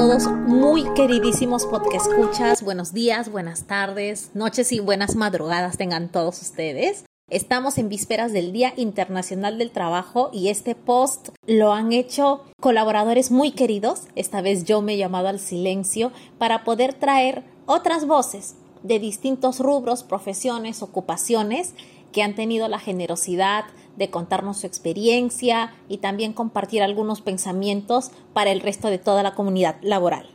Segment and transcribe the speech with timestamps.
[0.00, 2.62] todos muy queridísimos porque escuchas.
[2.62, 7.04] Buenos días, buenas tardes, noches y buenas madrugadas tengan todos ustedes.
[7.28, 13.30] Estamos en vísperas del Día Internacional del Trabajo y este post lo han hecho colaboradores
[13.30, 14.04] muy queridos.
[14.16, 19.58] Esta vez yo me he llamado al silencio para poder traer otras voces de distintos
[19.58, 21.74] rubros, profesiones, ocupaciones
[22.10, 23.64] que han tenido la generosidad
[23.96, 29.34] de contarnos su experiencia y también compartir algunos pensamientos para el resto de toda la
[29.34, 30.30] comunidad laboral.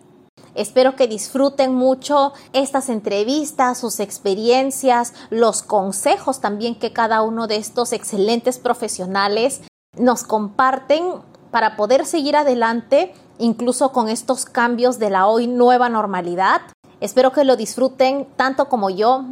[0.56, 7.58] Espero que disfruten mucho estas entrevistas, sus experiencias, los consejos también que cada uno de
[7.58, 9.62] estos excelentes profesionales
[9.98, 11.04] nos comparten
[11.52, 16.62] para poder seguir adelante incluso con estos cambios de la hoy nueva normalidad.
[17.02, 19.26] Espero que lo disfruten tanto como yo.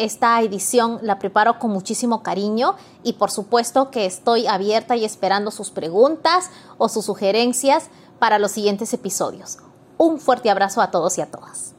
[0.00, 5.50] Esta edición la preparo con muchísimo cariño y por supuesto que estoy abierta y esperando
[5.50, 6.48] sus preguntas
[6.78, 9.58] o sus sugerencias para los siguientes episodios.
[9.98, 11.74] Un fuerte abrazo a todos y a todas.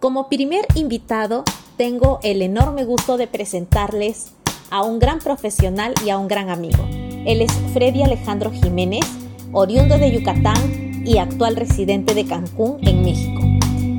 [0.00, 1.44] Como primer invitado,
[1.76, 4.32] tengo el enorme gusto de presentarles
[4.70, 6.82] a un gran profesional y a un gran amigo.
[7.26, 9.04] Él es Freddy Alejandro Jiménez,
[9.52, 13.42] oriundo de Yucatán y actual residente de Cancún, en México.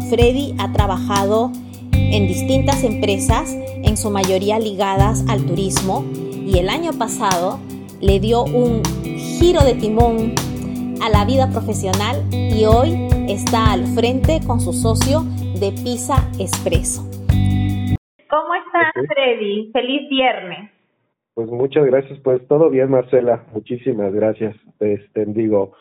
[0.10, 1.52] Freddy ha trabajado
[1.96, 6.06] en distintas empresas, en su mayoría ligadas al turismo,
[6.46, 7.60] y el año pasado
[8.02, 8.84] le dio un
[9.40, 10.36] giro de timón
[11.02, 15.22] a la vida profesional y hoy está al frente con su socio
[15.60, 17.04] de Pisa Expreso.
[18.30, 19.72] ¿Cómo estás, Freddy?
[19.72, 20.72] Feliz viernes.
[21.34, 23.44] Pues muchas gracias, pues todo bien, Marcela.
[23.54, 24.56] Muchísimas gracias.
[24.80, 25.74] Este, digo,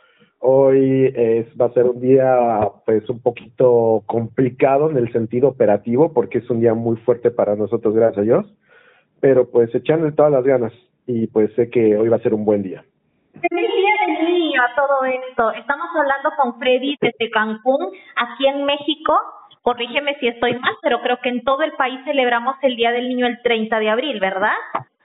[0.47, 2.37] hoy es, va a ser un día
[2.85, 7.57] pues un poquito complicado en el sentido operativo porque es un día muy fuerte para
[7.57, 8.55] nosotros, gracias a Dios,
[9.21, 10.73] pero pues echándole todas las ganas
[11.07, 12.85] y pues sé que hoy va a ser un buen día
[14.57, 15.51] a todo esto.
[15.53, 19.19] Estamos hablando con Freddy desde Cancún, aquí en México.
[19.63, 23.09] Corrígeme si estoy mal, pero creo que en todo el país celebramos el Día del
[23.09, 24.53] Niño el 30 de abril, ¿verdad?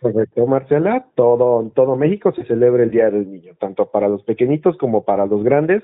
[0.02, 1.06] Correcto, Marcela.
[1.16, 5.04] Todo, en todo México se celebra el Día del Niño, tanto para los pequeñitos como
[5.04, 5.84] para los grandes,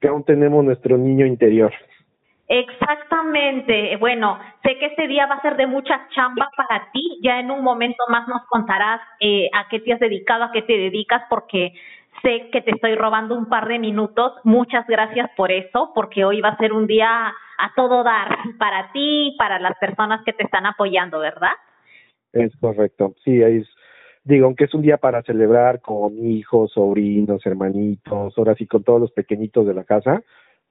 [0.00, 1.72] que aún tenemos nuestro niño interior.
[2.48, 3.96] Exactamente.
[3.98, 7.20] Bueno, sé que este día va a ser de mucha chamba para ti.
[7.22, 10.62] Ya en un momento más nos contarás eh, a qué te has dedicado, a qué
[10.62, 11.74] te dedicas, porque
[12.22, 14.32] Sé que te estoy robando un par de minutos.
[14.44, 18.92] Muchas gracias por eso, porque hoy va a ser un día a todo dar para
[18.92, 21.52] ti para las personas que te están apoyando, ¿verdad?
[22.32, 23.14] Es correcto.
[23.24, 23.66] Sí, es,
[24.24, 29.00] digo, aunque es un día para celebrar con hijos, sobrinos, hermanitos, ahora sí con todos
[29.00, 30.22] los pequeñitos de la casa,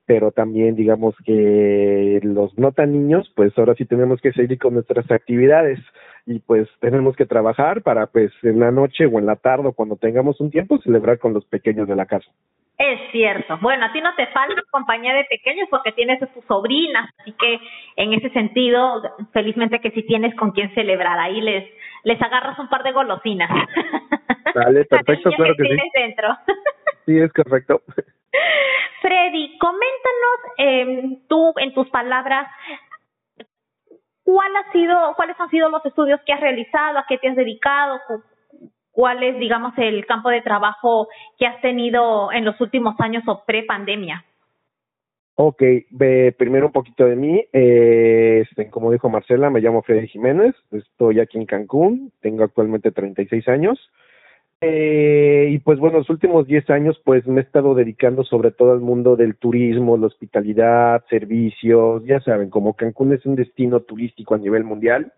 [0.06, 4.74] pero también digamos que los no tan niños, pues ahora sí tenemos que seguir con
[4.74, 5.80] nuestras actividades
[6.26, 9.74] y pues tenemos que trabajar para pues en la noche o en la tarde o
[9.74, 12.32] cuando tengamos un tiempo celebrar con los pequeños de la casa.
[12.80, 13.58] Es cierto.
[13.62, 17.34] Bueno, a ti no te falta compañía de pequeños porque tienes a tus sobrinas, así
[17.34, 17.60] que
[17.98, 19.02] en ese sentido,
[19.34, 21.70] felizmente que si tienes con quién celebrar, ahí les
[22.04, 23.50] les agarras un par de golosinas.
[24.56, 25.78] Dale, perfecto, claro que, sí.
[25.94, 26.30] Dentro.
[27.06, 27.82] sí, es correcto.
[29.02, 32.48] Freddy, coméntanos eh, tú en tus palabras
[34.24, 37.36] ¿cuál ha sido, cuáles han sido los estudios que has realizado, a qué te has
[37.36, 38.00] dedicado,
[39.00, 43.46] cuál es, digamos, el campo de trabajo que has tenido en los últimos años o
[43.46, 44.26] pre-pandemia?
[45.36, 45.64] Ok,
[46.38, 47.46] primero un poquito de mí.
[47.54, 52.92] Eh, este, como dijo Marcela, me llamo Freddy Jiménez, estoy aquí en Cancún, tengo actualmente
[52.92, 53.80] 36 años.
[54.60, 58.74] Eh, y pues bueno, los últimos 10 años pues me he estado dedicando sobre todo
[58.74, 64.36] al mundo del turismo, la hospitalidad, servicios, ya saben, como Cancún es un destino turístico
[64.36, 65.14] a nivel mundial,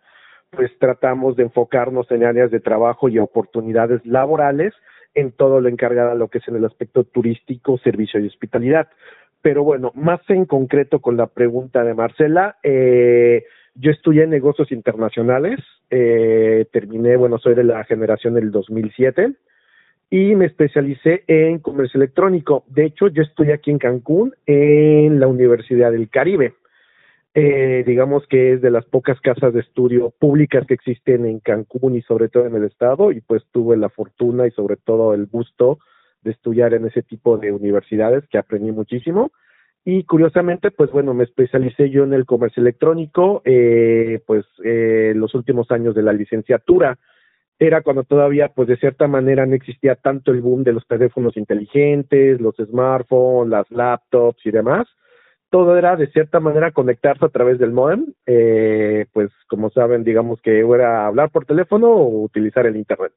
[0.51, 4.73] pues tratamos de enfocarnos en áreas de trabajo y oportunidades laborales
[5.13, 8.89] en todo lo encargado a lo que es en el aspecto turístico, servicio y hospitalidad.
[9.41, 13.45] Pero bueno, más en concreto con la pregunta de Marcela, eh,
[13.75, 15.59] yo estudié negocios internacionales,
[15.89, 19.33] eh, terminé, bueno, soy de la generación del 2007
[20.09, 22.65] y me especialicé en comercio electrónico.
[22.67, 26.53] De hecho, yo estudié aquí en Cancún, en la Universidad del Caribe.
[27.33, 31.95] Eh, digamos que es de las pocas casas de estudio públicas que existen en Cancún
[31.95, 35.27] y sobre todo en el estado y pues tuve la fortuna y sobre todo el
[35.27, 35.79] gusto
[36.23, 39.31] de estudiar en ese tipo de universidades que aprendí muchísimo
[39.83, 45.33] y curiosamente, pues bueno, me especialicé yo en el comercio electrónico, eh, pues eh, los
[45.33, 46.99] últimos años de la licenciatura.
[47.57, 51.35] Era cuando todavía, pues de cierta manera, no existía tanto el boom de los teléfonos
[51.35, 54.87] inteligentes, los smartphones, las laptops y demás.
[55.51, 58.07] Todo era de cierta manera conectarse a través del modem.
[58.25, 63.13] Eh, pues como saben, digamos que era hablar por teléfono o utilizar el internet.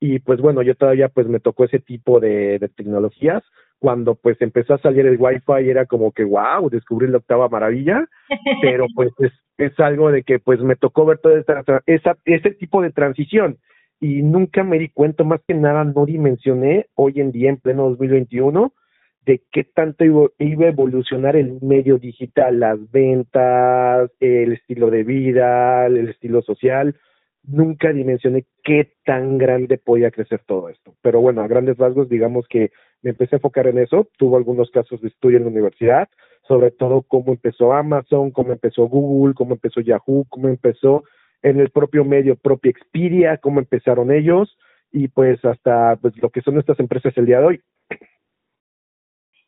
[0.00, 3.44] Y pues bueno, yo todavía pues me tocó ese tipo de, de tecnologías
[3.78, 8.06] cuando pues empezó a salir el Wi-Fi era como que wow, descubrí la octava maravilla,
[8.62, 12.50] pero pues es, es algo de que pues me tocó ver toda esta, esa, ese
[12.52, 13.58] tipo de transición
[14.00, 17.88] y nunca me di cuenta, más que nada no dimensioné hoy en día en pleno
[17.90, 18.72] 2021
[19.26, 20.24] de qué tanto iba,
[20.66, 26.94] a evolucionar el medio digital, las ventas, el estilo de vida, el estilo social,
[27.42, 30.94] nunca dimensioné qué tan grande podía crecer todo esto.
[31.02, 32.70] Pero bueno, a grandes rasgos, digamos que
[33.02, 34.08] me empecé a enfocar en eso.
[34.16, 36.08] Tuvo algunos casos de estudio en la universidad,
[36.46, 41.02] sobre todo cómo empezó Amazon, cómo empezó Google, cómo empezó Yahoo, cómo empezó
[41.42, 44.56] en el propio medio, propia Expedia, cómo empezaron ellos
[44.92, 47.60] y pues hasta pues lo que son estas empresas el día de hoy.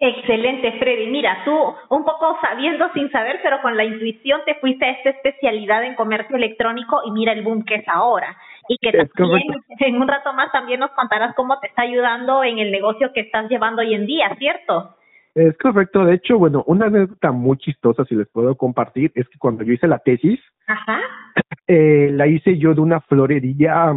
[0.01, 1.09] Excelente, Freddy.
[1.09, 1.53] Mira, tú
[1.89, 5.97] un poco sabiendo sin saber, pero con la intuición te fuiste a esta especialidad en
[5.97, 8.37] comercio electrónico y mira el boom que es ahora.
[8.69, 9.43] Y que también
[9.81, 13.21] en un rato más también nos contarás cómo te está ayudando en el negocio que
[13.23, 14.95] estás llevando hoy en día, ¿cierto?
[15.35, 16.05] Es correcto.
[16.05, 19.73] De hecho, bueno, una anécdota muy chistosa, si les puedo compartir, es que cuando yo
[19.73, 20.39] hice la tesis,
[21.71, 23.93] Eh, la hice yo de una florería,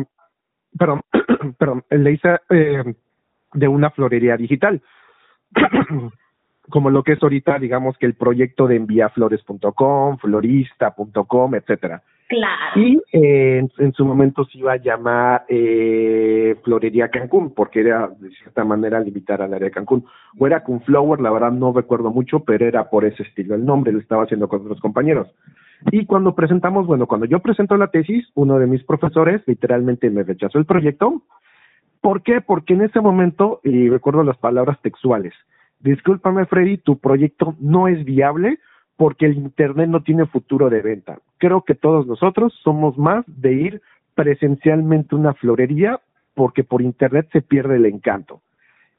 [0.77, 1.01] perdón,
[1.57, 2.83] perdón, la hice eh,
[3.54, 4.81] de una florería digital.
[6.69, 12.01] como lo que es ahorita, digamos que el proyecto de enviaflores.com, florista.com, etcétera.
[12.27, 12.81] Claro.
[12.81, 18.30] Y eh, en, su momento se iba a llamar eh, Florería Cancún, porque era de
[18.30, 20.06] cierta manera limitar al área de Cancún.
[20.39, 23.54] O era Flower, la verdad no recuerdo mucho, pero era por ese estilo.
[23.54, 25.27] El nombre lo estaba haciendo con otros compañeros.
[25.92, 30.24] Y cuando presentamos, bueno, cuando yo presento la tesis, uno de mis profesores literalmente me
[30.24, 31.24] rechazó el proyecto
[32.01, 32.42] ¿Por qué?
[32.42, 35.33] Porque en ese momento, y recuerdo las palabras textuales,
[35.80, 38.59] discúlpame Freddy, tu proyecto no es viable
[38.98, 41.19] porque el Internet no tiene futuro de venta.
[41.38, 43.81] Creo que todos nosotros somos más de ir
[44.15, 46.00] presencialmente a una florería
[46.33, 48.42] porque por Internet se pierde el encanto.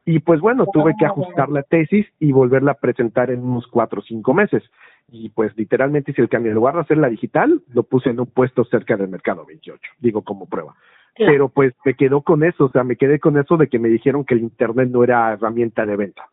[0.04, 4.00] Y pues bueno, tuve que ajustar la tesis y volverla a presentar en unos cuatro
[4.00, 4.62] o cinco meses.
[5.08, 6.50] Y pues literalmente hice el cambio.
[6.50, 10.22] En lugar de hacerla digital, lo puse en un puesto cerca del mercado 28, digo
[10.22, 10.74] como prueba.
[11.14, 13.88] Pero pues me quedó con eso, o sea, me quedé con eso de que me
[13.88, 16.26] dijeron que el Internet no era herramienta de venta.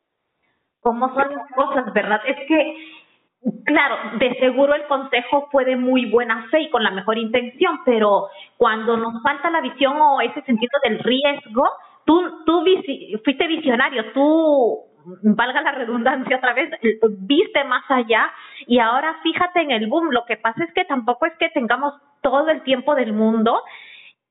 [0.79, 2.21] ¿Cómo son las cosas, verdad?
[2.25, 2.77] Es que,
[3.65, 7.79] claro, de seguro el consejo fue de muy buena fe y con la mejor intención,
[7.83, 11.67] pero cuando nos falta la visión o ese sentido del riesgo,
[12.05, 12.63] tú, tú
[13.25, 14.85] fuiste visionario, tú
[15.23, 16.69] valga la redundancia otra vez,
[17.19, 18.31] viste más allá
[18.67, 20.11] y ahora fíjate en el boom.
[20.11, 23.61] Lo que pasa es que tampoco es que tengamos todo el tiempo del mundo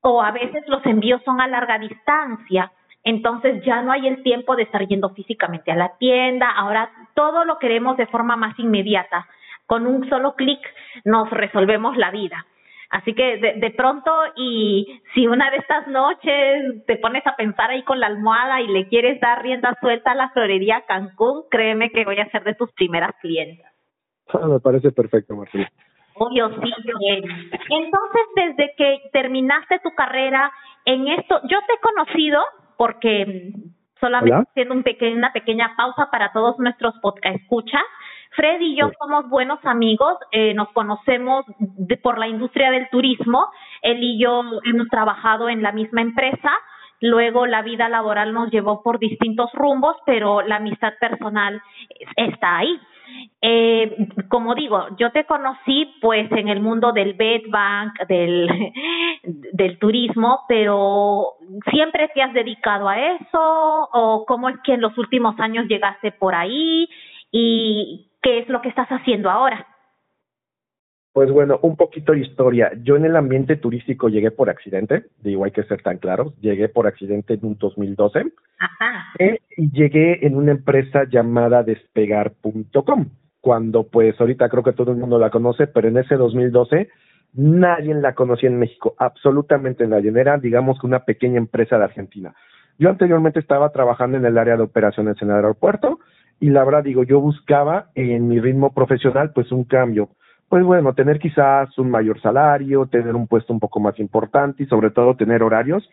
[0.01, 2.71] o a veces los envíos son a larga distancia.
[3.03, 7.45] Entonces ya no hay el tiempo de estar yendo físicamente a la tienda, ahora todo
[7.45, 9.27] lo queremos de forma más inmediata.
[9.65, 10.59] Con un solo clic
[11.05, 12.45] nos resolvemos la vida.
[12.89, 17.83] Así que de, pronto, y si una de estas noches te pones a pensar ahí
[17.83, 22.03] con la almohada y le quieres dar rienda suelta a la florería Cancún, créeme que
[22.03, 23.65] voy a ser de tus primeras clientes.
[24.33, 25.69] Ah, me parece perfecto, Marcela.
[26.19, 26.73] Obvio, sí.
[27.69, 30.51] Entonces, desde que terminaste tu carrera
[30.85, 32.41] en esto, yo te he conocido
[32.77, 33.53] porque
[33.99, 34.83] solamente haciendo un
[35.17, 37.83] una pequeña pausa para todos nuestros podcast escuchas.
[38.35, 43.47] Freddy y yo somos buenos amigos, eh, nos conocemos de, por la industria del turismo.
[43.81, 46.51] Él y yo hemos trabajado en la misma empresa.
[47.01, 51.61] Luego la vida laboral nos llevó por distintos rumbos, pero la amistad personal
[52.15, 52.79] está ahí.
[53.41, 58.49] Eh, como digo, yo te conocí pues en el mundo del bedbank, del,
[59.53, 61.35] del turismo, pero
[61.71, 63.89] ¿siempre te has dedicado a eso?
[63.93, 66.89] ¿O cómo es que en los últimos años llegaste por ahí?
[67.31, 69.65] ¿Y qué es lo que estás haciendo ahora?
[71.19, 72.71] Pues bueno, un poquito de historia.
[72.81, 76.69] Yo en el ambiente turístico llegué por accidente, digo, hay que ser tan claros, llegué
[76.69, 78.23] por accidente en un 2012
[78.57, 79.03] Ajá.
[79.19, 83.07] Eh, y llegué en una empresa llamada despegar.com
[83.41, 86.87] cuando pues ahorita creo que todo el mundo la conoce, pero en ese 2012
[87.33, 92.33] nadie la conocía en México, absolutamente nadie, era digamos que una pequeña empresa de Argentina.
[92.77, 95.99] Yo anteriormente estaba trabajando en el área de operaciones en el aeropuerto
[96.39, 100.11] y la verdad digo, yo buscaba en mi ritmo profesional pues un cambio,
[100.49, 104.65] pues bueno, tener quizás un mayor salario, tener un puesto un poco más importante y
[104.65, 105.87] sobre todo tener horarios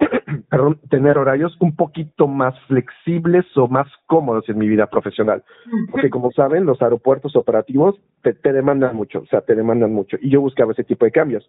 [0.50, 5.42] perdón, tener horarios un poquito más flexibles o más cómodos en mi vida profesional.
[5.90, 10.16] Porque como saben, los aeropuertos operativos te, te demandan mucho, o sea, te demandan mucho.
[10.20, 11.48] Y yo buscaba ese tipo de cambios.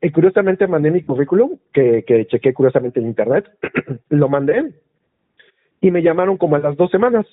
[0.00, 3.46] Y curiosamente mandé mi currículum, que, que chequé curiosamente en internet,
[4.08, 4.72] lo mandé
[5.80, 7.26] y me llamaron como a las dos semanas.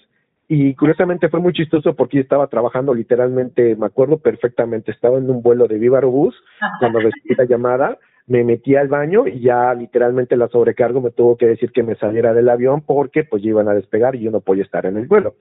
[0.53, 5.29] Y curiosamente fue muy chistoso porque yo estaba trabajando literalmente, me acuerdo perfectamente, estaba en
[5.29, 6.35] un vuelo de Viva Aerobús
[6.81, 11.37] cuando recibí la llamada me metí al baño y ya literalmente la sobrecargo me tuvo
[11.37, 14.31] que decir que me saliera del avión porque pues ya iban a despegar y yo
[14.31, 15.35] no podía estar en el vuelo.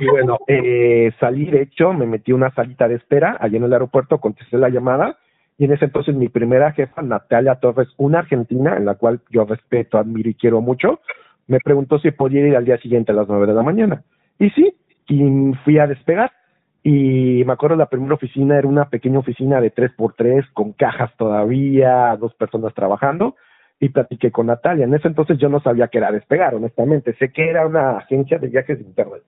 [0.00, 3.72] Y bueno, eh, salí de hecho, me metí una salita de espera allí en el
[3.74, 5.18] aeropuerto, contesté la llamada
[5.58, 9.44] y en ese entonces mi primera jefa, Natalia Torres, una argentina en la cual yo
[9.44, 11.00] respeto, admiro y quiero mucho,
[11.46, 14.02] me preguntó si podía ir al día siguiente a las nueve de la mañana.
[14.38, 14.74] Y sí,
[15.08, 16.32] y fui a despegar.
[16.82, 20.72] Y me acuerdo la primera oficina era una pequeña oficina de tres por tres con
[20.72, 23.34] cajas todavía, dos personas trabajando
[23.80, 24.84] y platiqué con Natalia.
[24.84, 27.14] En ese entonces yo no sabía que era despegar, honestamente.
[27.14, 29.22] Sé que era una agencia de viajes de internet,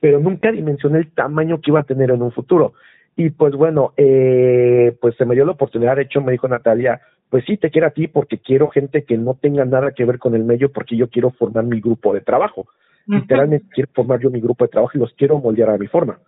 [0.00, 2.72] pero nunca dimensioné el tamaño que iba a tener en un futuro.
[3.16, 7.00] Y pues bueno, eh, pues se me dio la oportunidad, de hecho me dijo Natalia,
[7.30, 10.18] pues sí, te quiero a ti porque quiero gente que no tenga nada que ver
[10.18, 12.66] con el medio porque yo quiero formar mi grupo de trabajo.
[13.06, 16.18] Literalmente quiero formar yo mi grupo de trabajo y los quiero moldear a mi forma.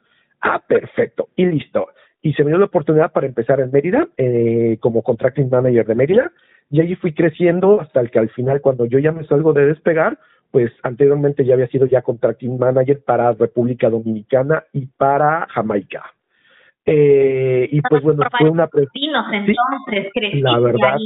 [0.41, 1.29] Ah, perfecto.
[1.37, 1.89] Y listo.
[2.23, 5.95] Y se me dio la oportunidad para empezar en Mérida, eh, como contracting manager de
[5.95, 6.33] Mérida,
[6.71, 9.67] y allí fui creciendo hasta el que al final, cuando yo ya me salgo de
[9.67, 10.19] despegar,
[10.51, 16.05] pues anteriormente ya había sido ya contracting manager para República Dominicana y para Jamaica.
[16.85, 18.69] Eh, y pues bueno, fue una...
[19.33, 20.97] entonces, crecí la verdad,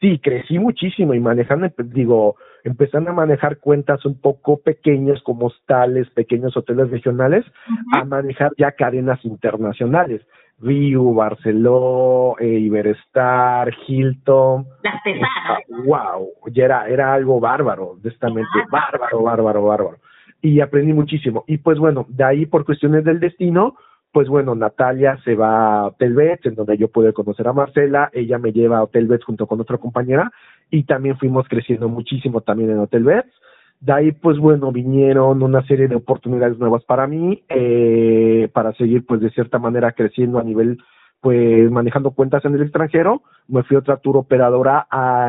[0.00, 6.08] sí, crecí muchísimo y manejando, digo, empezando a manejar cuentas un poco pequeñas como hostales,
[6.10, 7.44] pequeños hoteles regionales,
[7.92, 10.22] a manejar ya cadenas internacionales.
[10.58, 14.66] View, Barceló, eh, Iberestar, Hilton.
[14.82, 15.84] Las pesadas.
[15.84, 19.98] Wow, ya era, era algo bárbaro, honestamente, bárbaro, bárbaro, bárbaro.
[20.40, 21.44] Y aprendí muchísimo.
[21.46, 23.76] Y pues bueno, de ahí por cuestiones del destino,
[24.12, 28.10] pues bueno, Natalia se va a Hotel Bets, en donde yo pude conocer a Marcela,
[28.12, 30.30] ella me lleva a Hotel Bets junto con otra compañera
[30.74, 33.32] y también fuimos creciendo muchísimo también en Hotel Bets.
[33.80, 39.06] De ahí, pues bueno, vinieron una serie de oportunidades nuevas para mí, eh, para seguir,
[39.06, 40.78] pues de cierta manera creciendo a nivel,
[41.20, 43.22] pues manejando cuentas en el extranjero.
[43.46, 44.88] Me fui a otra tour operadora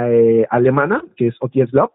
[0.10, 1.92] eh, alemana, que es OTS Love,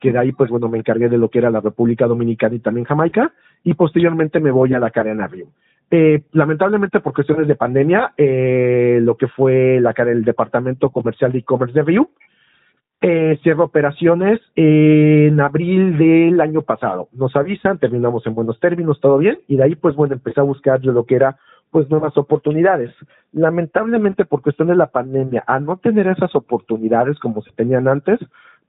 [0.00, 2.60] que de ahí, pues bueno, me encargué de lo que era la República Dominicana y
[2.60, 3.34] también Jamaica,
[3.64, 5.48] y posteriormente me voy a la cadena Rio.
[5.90, 11.40] Eh, lamentablemente por cuestiones de pandemia, eh, lo que fue la el departamento comercial de
[11.40, 12.08] e-commerce de View,
[13.06, 17.08] eh, cierra operaciones en abril del año pasado.
[17.12, 20.44] Nos avisan, terminamos en buenos términos, todo bien, y de ahí pues bueno, empecé a
[20.44, 21.36] buscar lo que era
[21.70, 22.94] pues nuevas oportunidades.
[23.32, 28.18] Lamentablemente por cuestiones de la pandemia, a no tener esas oportunidades como se tenían antes,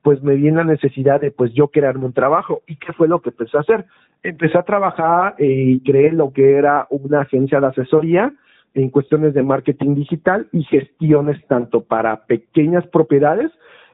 [0.01, 2.61] pues me viene la necesidad de pues yo crearme un trabajo.
[2.67, 3.85] ¿Y qué fue lo que empecé a hacer?
[4.21, 8.33] Empecé a trabajar eh, y creé lo que era una agencia de asesoría
[8.73, 13.49] en cuestiones de marketing digital y gestiones tanto para pequeñas propiedades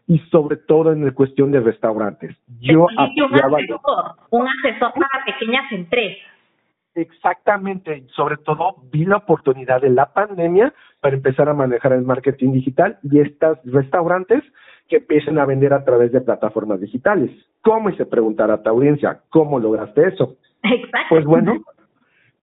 [0.07, 2.35] y sobre todo en la cuestión de restaurantes.
[2.59, 6.27] Yo un asesor, un asesor para pequeñas empresas.
[6.93, 12.51] Exactamente, sobre todo vi la oportunidad de la pandemia para empezar a manejar el marketing
[12.51, 14.43] digital y estos restaurantes
[14.89, 17.31] que empiecen a vender a través de plataformas digitales.
[17.61, 17.89] ¿Cómo?
[17.89, 20.35] Y se preguntará a tu audiencia, ¿cómo lograste eso?
[20.63, 21.07] Exacto.
[21.09, 21.63] Pues bueno,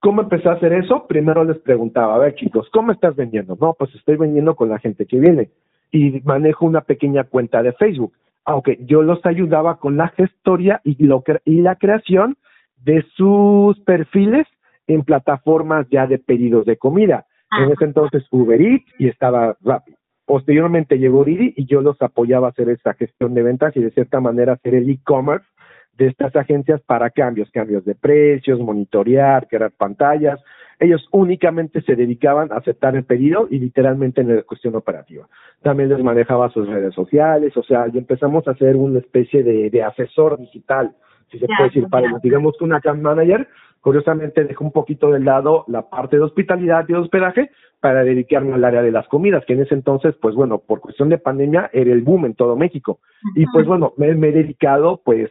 [0.00, 1.07] ¿cómo empecé a hacer eso?
[1.07, 3.55] Primero les preguntaba, a ver chicos, ¿cómo estás vendiendo?
[3.61, 5.50] No, pues estoy vendiendo con la gente que viene
[5.90, 8.12] y manejo una pequeña cuenta de Facebook.
[8.45, 12.37] Aunque yo los ayudaba con la gestoría y, lo, y la creación
[12.83, 14.47] de sus perfiles
[14.87, 17.26] en plataformas ya de pedidos de comida.
[17.50, 19.95] En ese entonces Uber Eats y estaba Rappi.
[20.26, 23.90] Posteriormente llegó Didi y yo los apoyaba a hacer esta gestión de ventas y de
[23.90, 25.47] cierta manera hacer el e-commerce
[25.99, 30.40] de estas agencias para cambios, cambios de precios, monitorear, crear pantallas.
[30.81, 35.28] Ellos únicamente se dedicaban a aceptar el pedido y literalmente en la cuestión operativa.
[35.62, 39.71] También les manejaba sus redes sociales, o sea, y empezamos a hacer una especie de,
[39.71, 40.95] de asesor digital,
[41.31, 43.49] si se puede decir, para digamos que una account manager,
[43.81, 47.50] curiosamente dejó un poquito de lado la parte de hospitalidad y de hospedaje
[47.81, 51.09] para dedicarme al área de las comidas, que en ese entonces, pues bueno, por cuestión
[51.09, 52.99] de pandemia era el boom en todo México.
[53.35, 55.31] Y pues bueno, me, he dedicado, pues,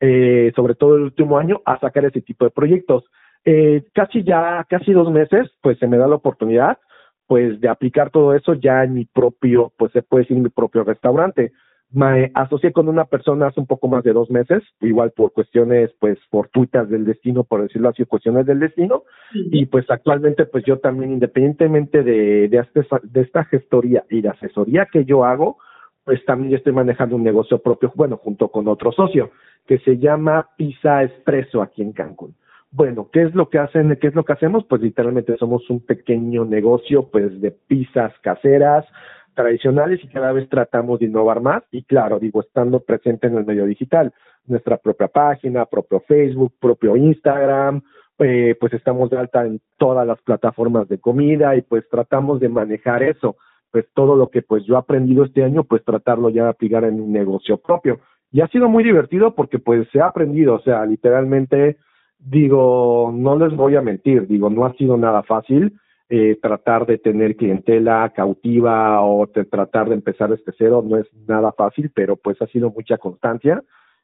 [0.00, 3.04] eh, sobre todo el último año, a sacar ese tipo de proyectos.
[3.44, 6.78] Eh, casi ya, casi dos meses, pues se me da la oportunidad,
[7.26, 10.84] pues, de aplicar todo eso ya en mi propio, pues se puede decir mi propio
[10.84, 11.52] restaurante.
[11.92, 15.92] Me asocié con una persona hace un poco más de dos meses, igual por cuestiones,
[16.00, 20.78] pues, fortuitas del destino, por decirlo así, cuestiones del destino, y pues actualmente, pues yo
[20.78, 25.58] también, independientemente de, de, este, de esta gestoría y de asesoría que yo hago,
[26.06, 29.32] pues también yo estoy manejando un negocio propio, bueno, junto con otro socio,
[29.66, 32.36] que se llama Pizza Expreso aquí en Cancún.
[32.70, 33.96] Bueno, ¿qué es lo que hacen?
[34.00, 34.64] ¿Qué es lo que hacemos?
[34.66, 38.86] Pues literalmente somos un pequeño negocio, pues, de pizzas caseras,
[39.34, 43.44] tradicionales y cada vez tratamos de innovar más y claro, digo, estando presente en el
[43.44, 44.14] medio digital,
[44.46, 47.82] nuestra propia página, propio Facebook, propio Instagram,
[48.20, 52.48] eh, pues estamos de alta en todas las plataformas de comida y pues tratamos de
[52.48, 53.36] manejar eso,
[53.70, 56.84] pues todo lo que pues yo he aprendido este año, pues tratarlo ya de aplicar
[56.84, 58.00] en un negocio propio.
[58.32, 61.78] Y ha sido muy divertido porque pues se ha aprendido, o sea, literalmente
[62.18, 66.98] digo, no les voy a mentir, digo, no ha sido nada fácil eh, tratar de
[66.98, 72.40] tener clientela cautiva o tratar de empezar desde cero, no es nada fácil, pero pues
[72.40, 73.60] ha sido mucha constancia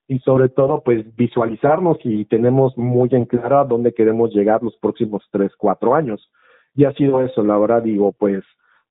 [0.09, 4.77] y sobre todo pues visualizarnos y tenemos muy en claro a dónde queremos llegar los
[4.79, 6.29] próximos tres, cuatro años.
[6.75, 8.43] Y ha sido eso, la verdad digo, pues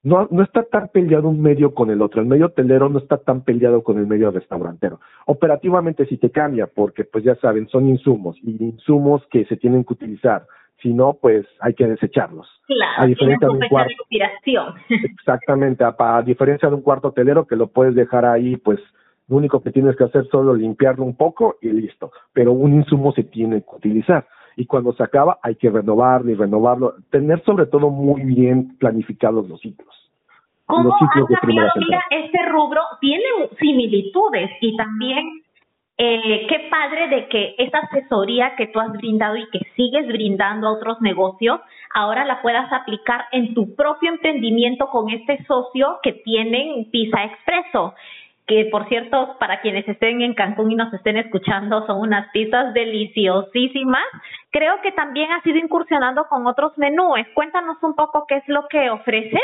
[0.03, 2.21] no, no está tan peleado un medio con el otro.
[2.21, 4.99] El medio hotelero no está tan peleado con el medio restaurantero.
[5.25, 9.83] Operativamente sí te cambia, porque pues ya saben, son insumos y insumos que se tienen
[9.83, 10.45] que utilizar.
[10.81, 12.47] Si no, pues hay que desecharlos.
[12.65, 13.93] Claro, a diferencia de un cuarto.
[14.89, 18.79] Exactamente, a, a, diferencia de un cuarto hotelero que lo puedes dejar ahí, pues
[19.27, 22.11] lo único que tienes que hacer es solo limpiarlo un poco y listo.
[22.33, 26.35] Pero un insumo se tiene que utilizar y cuando se acaba hay que renovarlo y
[26.35, 29.95] renovarlo, tener sobre todo muy bien planificados los ciclos.
[30.65, 33.25] ¿Cómo los ciclos de mira, este rubro tiene
[33.59, 35.41] similitudes y también
[35.97, 40.67] eh, qué padre de que esa asesoría que tú has brindado y que sigues brindando
[40.67, 41.59] a otros negocios,
[41.93, 47.93] ahora la puedas aplicar en tu propio emprendimiento con este socio que tienen Pisa Expreso
[48.51, 52.73] que por cierto, para quienes estén en Cancún y nos estén escuchando, son unas pizzas
[52.73, 54.03] deliciosísimas.
[54.51, 57.25] Creo que también has ido incursionando con otros menúes.
[57.33, 59.39] Cuéntanos un poco qué es lo que ofreces.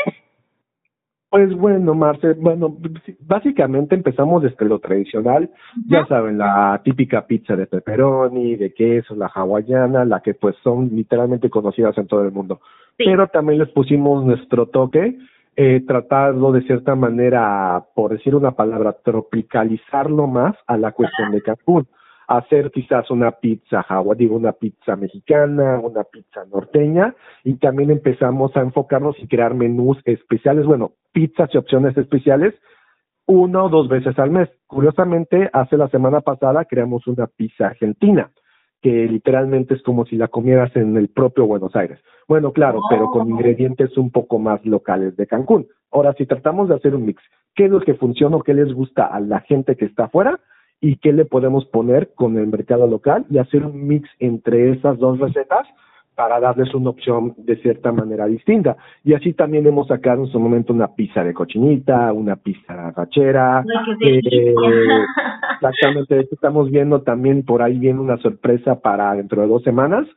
[1.30, 2.76] Pues bueno, Marce, bueno,
[3.20, 5.50] básicamente empezamos desde lo tradicional,
[5.86, 10.90] ya saben, la típica pizza de pepperoni, de queso, la hawaiana, la que pues son
[10.92, 12.60] literalmente conocidas en todo el mundo.
[12.98, 15.16] Pero también les pusimos nuestro toque,
[15.60, 21.42] eh, tratarlo de cierta manera, por decir una palabra, tropicalizarlo más a la cuestión de
[21.42, 21.88] Cancún.
[22.28, 27.12] Hacer quizás una pizza jagua, digo, una pizza mexicana, una pizza norteña,
[27.42, 32.54] y también empezamos a enfocarnos y crear menús especiales, bueno, pizzas y opciones especiales,
[33.26, 34.48] una o dos veces al mes.
[34.68, 38.30] Curiosamente, hace la semana pasada creamos una pizza argentina
[38.80, 41.98] que literalmente es como si la comieras en el propio Buenos Aires.
[42.26, 43.30] Bueno, claro, pero con oh.
[43.30, 45.66] ingredientes un poco más locales de Cancún.
[45.90, 47.22] Ahora, si tratamos de hacer un mix,
[47.54, 50.38] ¿qué es lo que funciona o qué les gusta a la gente que está afuera?
[50.80, 54.98] y qué le podemos poner con el mercado local y hacer un mix entre esas
[54.98, 55.66] dos recetas
[56.18, 58.76] para darles una opción de cierta manera distinta.
[59.04, 63.64] Y así también hemos sacado en su momento una pizza de cochinita, una pizza rachera.
[64.00, 64.52] Eh,
[65.54, 70.08] exactamente, estamos viendo también por ahí viene una sorpresa para dentro de dos semanas.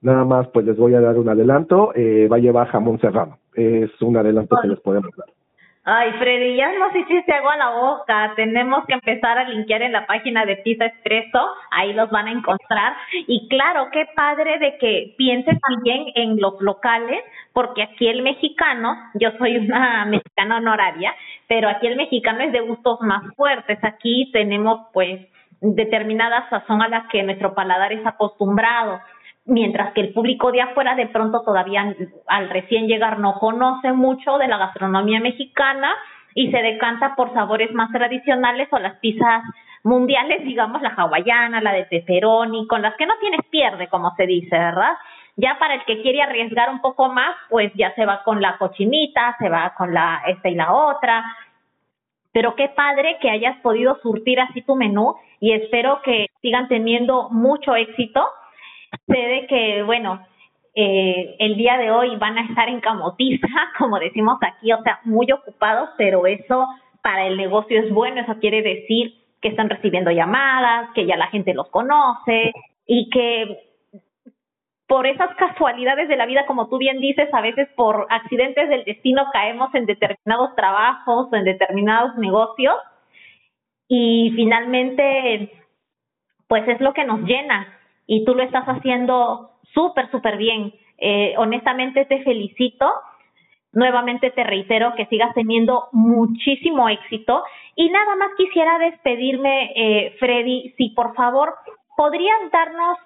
[0.00, 1.92] Nada más, pues les voy a dar un adelanto.
[1.94, 3.36] Eh, va a llevar jamón serrano.
[3.54, 5.28] Es un adelanto que les podemos dar.
[5.92, 8.32] Ay, Freddy, ya nos hiciste agua a la boca.
[8.36, 11.44] Tenemos que empezar a linkear en la página de Pizza Expreso.
[11.72, 12.92] Ahí los van a encontrar.
[13.26, 18.94] Y claro, qué padre de que pienses también en los locales, porque aquí el mexicano,
[19.14, 21.12] yo soy una mexicana honoraria,
[21.48, 23.82] pero aquí el mexicano es de gustos más fuertes.
[23.82, 25.26] Aquí tenemos, pues,
[25.60, 29.00] determinada sazón a la que nuestro paladar es acostumbrado
[29.46, 31.94] mientras que el público de afuera de pronto todavía
[32.26, 35.94] al recién llegar no conoce mucho de la gastronomía mexicana
[36.34, 39.42] y se decanta por sabores más tradicionales o las pizzas
[39.82, 44.26] mundiales, digamos la hawaiana, la de pepperoni, con las que no tienes pierde, como se
[44.26, 44.92] dice, ¿verdad?
[45.36, 48.58] Ya para el que quiere arriesgar un poco más, pues ya se va con la
[48.58, 51.24] cochinita, se va con la esta y la otra.
[52.32, 57.30] Pero qué padre que hayas podido surtir así tu menú y espero que sigan teniendo
[57.30, 58.28] mucho éxito
[59.06, 60.26] sé de que, bueno,
[60.74, 63.46] eh, el día de hoy van a estar en camotiza,
[63.78, 66.66] como decimos aquí, o sea, muy ocupados, pero eso
[67.02, 71.28] para el negocio es bueno, eso quiere decir que están recibiendo llamadas, que ya la
[71.28, 72.52] gente los conoce
[72.86, 73.58] y que
[74.86, 78.84] por esas casualidades de la vida, como tú bien dices, a veces por accidentes del
[78.84, 82.74] destino caemos en determinados trabajos o en determinados negocios
[83.86, 85.52] y finalmente,
[86.48, 87.79] pues es lo que nos llena,
[88.10, 90.74] y tú lo estás haciendo súper, súper bien.
[90.98, 92.92] Eh, honestamente te felicito.
[93.72, 97.44] Nuevamente te reitero que sigas teniendo muchísimo éxito.
[97.76, 101.54] Y nada más quisiera despedirme, eh, Freddy, si por favor
[101.96, 102.98] podrías darnos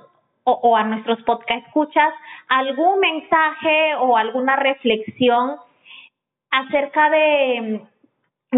[0.45, 2.14] o, o a nuestros podcast escuchas
[2.49, 5.57] algún mensaje o alguna reflexión
[6.51, 7.83] acerca de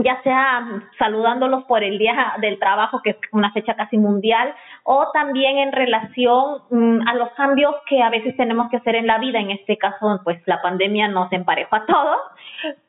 [0.03, 4.55] ya sea saludándolos por el Día del Trabajo, que es una fecha casi mundial,
[4.89, 9.09] o también en relación mm, a los cambios que a veces tenemos que hacer en
[9.09, 9.41] la vida.
[9.41, 12.19] En este caso, pues la pandemia nos emparejó a todos,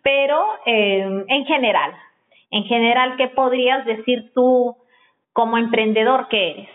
[0.03, 1.91] pero eh, en general,
[2.51, 4.75] en general, ¿qué podrías decir tú
[5.33, 6.69] como emprendedor que eres?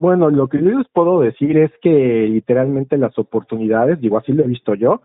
[0.00, 4.42] Bueno, lo que yo les puedo decir es que literalmente las oportunidades, digo así lo
[4.44, 5.00] he visto yo,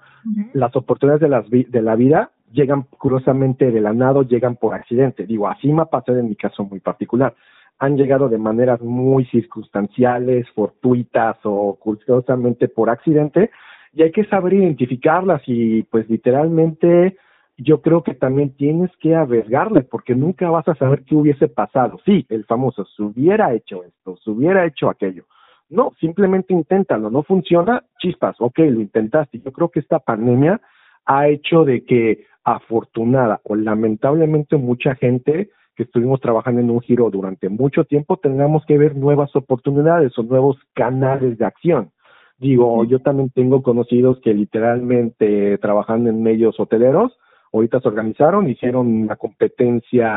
[0.54, 5.26] las oportunidades de, las, de la vida llegan curiosamente de la nada, llegan por accidente.
[5.26, 7.36] Digo, así me ha pasado en mi caso muy particular.
[7.82, 13.50] Han llegado de maneras muy circunstanciales, fortuitas o curiosamente por accidente,
[13.92, 17.18] y hay que saber identificarlas y pues literalmente
[17.58, 22.00] yo creo que también tienes que arriesgarle porque nunca vas a saber qué hubiese pasado.
[22.06, 25.26] Sí, el famoso, se hubiera hecho esto, se hubiera hecho aquello.
[25.68, 29.40] No, simplemente inténtalo, no funciona, chispas, ok, lo intentaste.
[29.40, 30.62] Yo creo que esta pandemia
[31.06, 35.50] ha hecho de que afortunada o lamentablemente mucha gente
[35.82, 40.22] que estuvimos trabajando en un giro durante mucho tiempo tengamos que ver nuevas oportunidades o
[40.22, 41.90] nuevos canales de acción.
[42.38, 47.18] Digo, yo también tengo conocidos que literalmente trabajando en medios hoteleros,
[47.52, 50.08] ahorita se organizaron, hicieron una competencia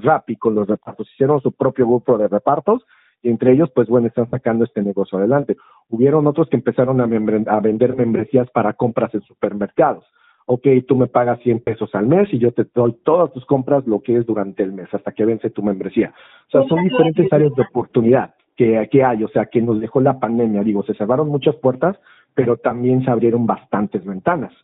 [0.00, 2.84] rápida con los repartos, hicieron su propio grupo de repartos
[3.22, 5.56] y entre ellos, pues bueno, están sacando este negocio adelante.
[5.88, 10.04] Hubieron otros que empezaron a, a vender membresías para compras en supermercados.
[10.50, 13.86] Ok, tú me pagas 100 pesos al mes y yo te doy todas tus compras
[13.86, 16.14] lo que es durante el mes hasta que vence tu membresía.
[16.48, 20.00] O sea, son diferentes áreas de oportunidad que, que hay, o sea, que nos dejó
[20.00, 20.62] la pandemia.
[20.62, 21.98] Digo, se cerraron muchas puertas,
[22.32, 24.54] pero también se abrieron bastantes ventanas.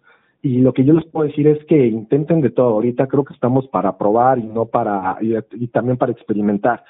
[0.40, 2.68] Y lo que yo les puedo decir es que intenten de todo.
[2.68, 6.82] Ahorita creo que estamos para probar y no para, y también para experimentar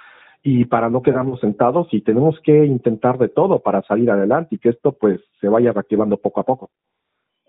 [0.46, 4.58] y para no quedarnos sentados y tenemos que intentar de todo para salir adelante y
[4.58, 6.70] que esto pues se vaya reactivando poco a poco.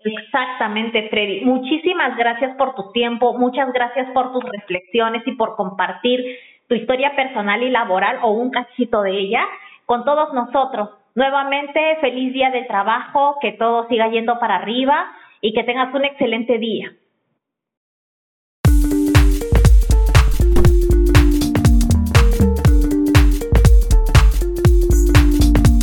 [0.06, 1.44] Exactamente, Freddy.
[1.44, 6.20] Muchísimas gracias por tu tiempo, muchas gracias por tus reflexiones y por compartir
[6.68, 9.44] tu historia personal y laboral o un cachito de ella
[9.84, 10.90] con todos nosotros.
[11.16, 15.06] Nuevamente, feliz día del trabajo, que todo siga yendo para arriba
[15.40, 16.92] y que tengas un excelente día.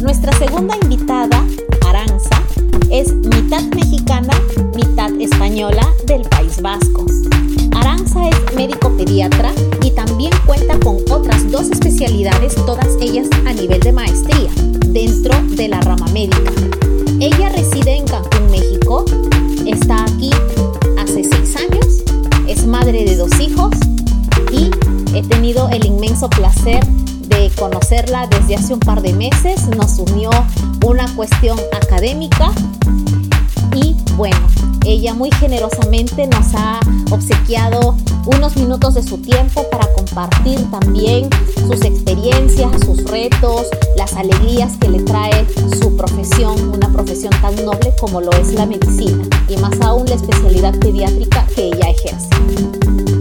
[0.02, 1.38] Nuestra segunda invitada,
[1.90, 2.36] Aranza,
[2.92, 3.93] es mitad mexicana,
[4.76, 7.06] mitad española del País Vasco.
[7.72, 13.80] Aranza es médico pediatra y también cuenta con otras dos especialidades, todas ellas a nivel
[13.80, 14.50] de maestría,
[14.88, 16.52] dentro de la rama médica.
[17.20, 19.06] Ella reside en Cancún, México,
[19.66, 20.32] está aquí
[20.98, 22.04] hace seis años,
[22.48, 23.72] es madre de dos hijos
[24.52, 24.70] y
[25.16, 26.86] he tenido el inmenso placer
[27.28, 29.68] de conocerla desde hace un par de meses.
[29.78, 30.30] Nos unió
[30.86, 32.52] una cuestión académica
[33.74, 34.38] y bueno,
[34.86, 36.80] ella muy generosamente nos ha
[37.12, 44.78] obsequiado unos minutos de su tiempo para compartir también sus experiencias, sus retos, las alegrías
[44.78, 45.48] que le trae
[45.82, 50.16] su profesión, una profesión tan noble como lo es la medicina y más aún la
[50.16, 52.30] especialidad pediátrica que ella ejerce.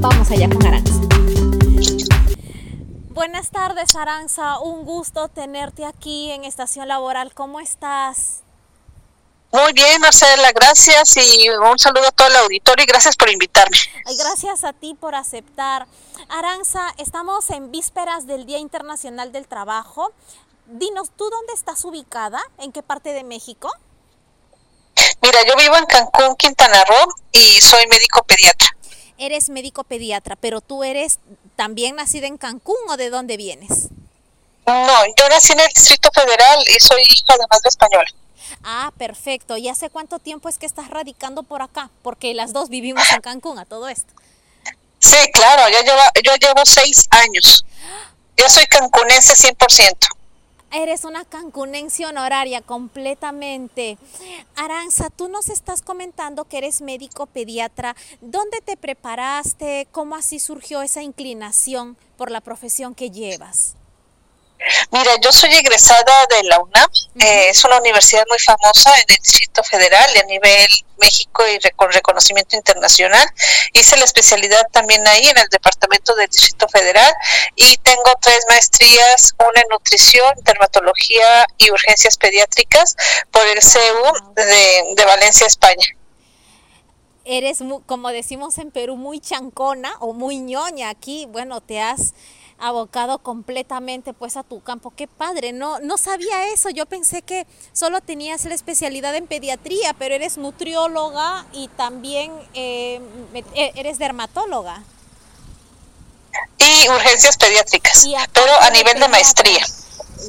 [0.01, 1.01] Vamos allá con Aranza.
[3.15, 4.59] Buenas tardes, Aranza.
[4.61, 7.33] Un gusto tenerte aquí en Estación Laboral.
[7.35, 8.43] ¿Cómo estás?
[9.53, 13.77] Muy bien, Marcela, gracias y un saludo a todo el auditorio y gracias por invitarme.
[14.17, 15.87] gracias a ti por aceptar.
[16.31, 20.11] Aranza, estamos en vísperas del Día Internacional del Trabajo.
[20.65, 22.43] Dinos, ¿tú dónde estás ubicada?
[22.57, 23.71] ¿En qué parte de México?
[25.21, 28.75] Mira, yo vivo en Cancún, Quintana Roo y soy médico pediatra.
[29.19, 31.19] Eres médico pediatra, pero tú eres
[31.57, 33.89] también nacida en Cancún o de dónde vienes?
[34.65, 38.09] No, yo nací en el Distrito Federal y soy hija de madre española.
[38.65, 39.57] Ah, perfecto.
[39.57, 41.91] ¿Y hace cuánto tiempo es que estás radicando por acá?
[42.03, 44.13] Porque las dos vivimos en Cancún a todo esto.
[44.99, 47.65] Sí, claro, yo llevo, yo llevo seis años.
[48.37, 49.97] Yo soy cancunense 100%.
[50.71, 53.99] Eres una cancunense honoraria completamente.
[54.57, 57.95] Aranza, tú nos estás comentando que eres médico pediatra.
[58.23, 59.87] ¿Dónde te preparaste?
[59.93, 63.75] ¿Cómo así surgió esa inclinación por la profesión que llevas?
[64.91, 66.89] Mira, yo soy egresada de la UNAM,
[67.21, 71.59] eh, es una universidad muy famosa en el Distrito Federal y a nivel México y
[71.73, 73.27] con reconocimiento internacional.
[73.73, 77.13] Hice la especialidad también ahí en el Departamento del Distrito Federal
[77.57, 82.97] y tengo tres maestrías, una en nutrición, dermatología y urgencias pediátricas
[83.31, 85.87] por el CEU de, de Valencia, España
[87.25, 90.89] eres, como decimos en Perú, muy chancona o muy ñoña.
[90.91, 92.15] Aquí, bueno, te has
[92.63, 94.93] abocado completamente pues a tu campo.
[94.97, 96.71] Qué padre, no, no sabía eso.
[96.71, 103.01] Yo pensé que solo tenías la especialidad en pediatría, pero eres nutrióloga y también eh,
[103.55, 104.83] e, eres dermatóloga.
[106.59, 109.67] Y urgencias pediátricas, pero a nivel de maestría.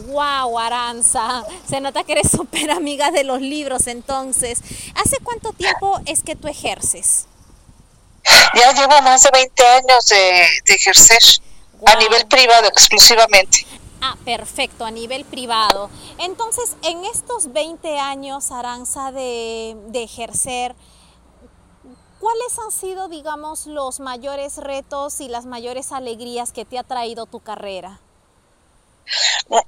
[0.08, 4.60] Wow, Aranza, se nota que eres súper amiga de los libros entonces.
[4.96, 7.28] ¿Hace cuánto tiempo es que tú ejerces?
[8.56, 11.22] Ya llevo más de 20 años de, de ejercer.
[11.86, 13.66] A nivel privado exclusivamente.
[14.02, 15.90] Ah, perfecto, a nivel privado.
[16.18, 20.76] Entonces, en estos 20 años, Aranza, de, de ejercer,
[22.20, 27.26] ¿cuáles han sido, digamos, los mayores retos y las mayores alegrías que te ha traído
[27.26, 28.00] tu carrera?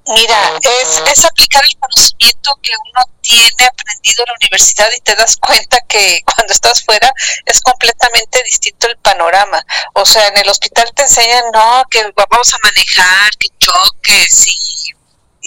[0.08, 5.16] Mira, es, es, aplicar el conocimiento que uno tiene aprendido en la universidad y te
[5.16, 7.12] das cuenta que cuando estás fuera
[7.46, 9.64] es completamente distinto el panorama.
[9.94, 14.86] O sea, en el hospital te enseñan, no, que vamos a manejar, que choques y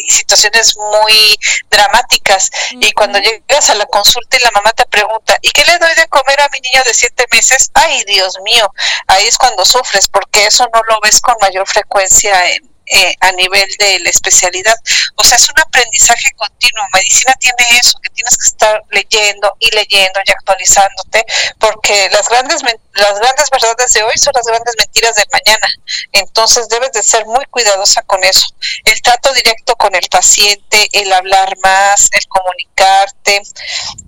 [0.07, 1.39] situaciones muy
[1.71, 2.51] dramáticas.
[2.71, 5.95] Y cuando llegas a la consulta y la mamá te pregunta, ¿y qué le doy
[5.97, 7.71] de comer a mi niño de siete meses?
[7.75, 8.73] Ay, Dios mío,
[9.07, 13.33] ahí es cuando sufres, porque eso no lo ves con mayor frecuencia en, eh, a
[13.33, 14.77] nivel de la especialidad.
[15.17, 16.85] O sea, es un aprendizaje continuo.
[16.93, 21.25] Medicina tiene eso, que tienes que estar leyendo y leyendo y actualizándote,
[21.59, 22.63] porque las grandes
[22.95, 25.69] las grandes verdades de hoy son las grandes mentiras de mañana.
[26.13, 28.49] Entonces debes de ser muy cuidadosa con eso.
[28.85, 33.43] El trato directo con el paciente, el hablar más, el comunicarte,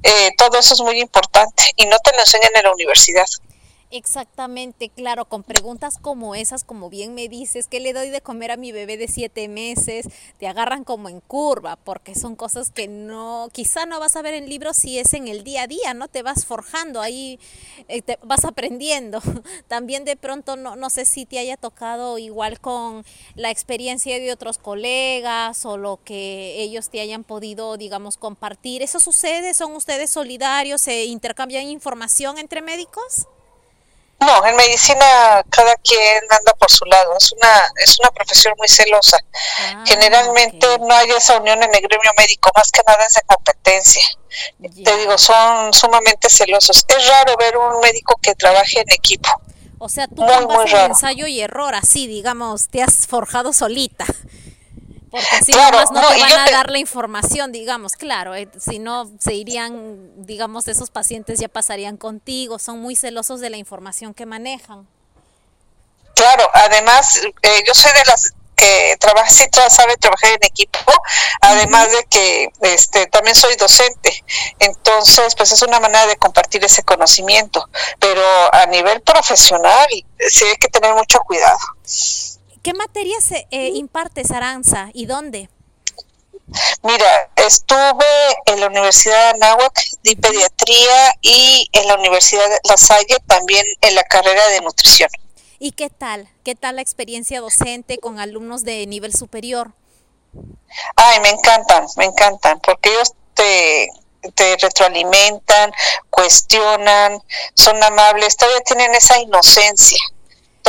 [0.03, 3.27] eh, todo eso es muy importante y no te lo enseñan en la universidad.
[3.93, 8.53] Exactamente, claro, con preguntas como esas, como bien me dices, ¿qué le doy de comer
[8.53, 10.07] a mi bebé de siete meses?
[10.39, 14.35] Te agarran como en curva, porque son cosas que no, quizá no vas a ver
[14.35, 16.07] en libros si es en el día a día, ¿no?
[16.07, 17.41] Te vas forjando, ahí
[17.89, 19.21] eh, te vas aprendiendo.
[19.67, 24.31] También de pronto, no, no sé si te haya tocado igual con la experiencia de
[24.31, 28.83] otros colegas o lo que ellos te hayan podido, digamos, compartir.
[28.83, 29.53] ¿Eso sucede?
[29.53, 30.81] ¿Son ustedes solidarios?
[30.81, 33.27] ¿Se intercambian información entre médicos?
[34.21, 37.17] No, en medicina cada quien anda por su lado.
[37.17, 39.19] Es una es una profesión muy celosa.
[39.59, 43.23] Ah, Generalmente no hay esa unión en el gremio médico, más que nada es de
[43.23, 44.03] competencia.
[44.85, 46.85] Te digo, son sumamente celosos.
[46.87, 49.29] Es raro ver un médico que trabaje en equipo.
[49.79, 54.05] O sea, tú muy, ensayo y error, así, digamos, te has forjado solita.
[55.11, 59.11] Porque si no, no te van a dar la información, digamos, claro, eh, si no
[59.19, 64.27] se irían, digamos, esos pacientes ya pasarían contigo, son muy celosos de la información que
[64.27, 64.87] manejan.
[66.15, 70.79] Claro, además, eh, yo soy de las que trabaja, sí sabe trabajar en equipo,
[71.41, 74.23] además de que este, también soy docente,
[74.59, 77.67] entonces pues es una manera de compartir ese conocimiento,
[77.99, 79.89] pero a nivel profesional
[80.29, 81.59] sí hay que tener mucho cuidado.
[82.63, 85.49] ¿Qué materias eh, impartes, Aranza, y dónde?
[86.83, 88.05] Mira, estuve
[88.47, 93.65] en la Universidad de Anáhuac de pediatría y en la Universidad de La Salle también
[93.81, 95.09] en la carrera de nutrición.
[95.59, 96.29] ¿Y qué tal?
[96.45, 99.73] ¿Qué tal la experiencia docente con alumnos de nivel superior?
[100.97, 103.89] Ay, me encantan, me encantan, porque ellos te,
[104.35, 105.73] te retroalimentan,
[106.11, 107.23] cuestionan,
[107.55, 109.99] son amables, todavía tienen esa inocencia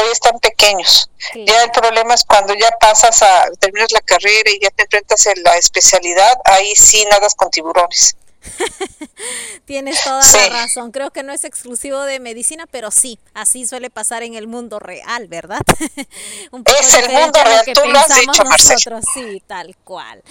[0.01, 1.09] todavía están pequeños.
[1.45, 5.25] Ya el problema es cuando ya pasas a, terminas la carrera y ya te enfrentas
[5.27, 8.17] en la especialidad, ahí sí nadas con tiburones.
[9.65, 10.91] Tienes toda la razón.
[10.91, 14.79] Creo que no es exclusivo de medicina, pero sí, así suele pasar en el mundo
[14.79, 15.61] real, ¿verdad?
[16.51, 20.23] Un poco es el mundo real, tú lo has dicho, nosotros, sí, tal cual.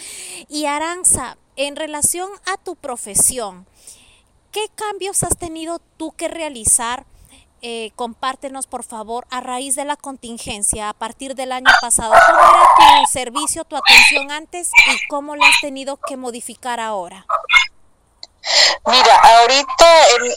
[0.49, 3.69] Y Aranza, en relación a tu profesión,
[4.51, 7.07] ¿qué cambios has tenido tú que realizar
[7.63, 12.13] eh, compártenos por favor a raíz de la contingencia a partir del año pasado.
[12.27, 17.27] ¿Cómo era tu servicio, tu atención antes y cómo la has tenido que modificar ahora?
[18.87, 19.87] Mira, ahorita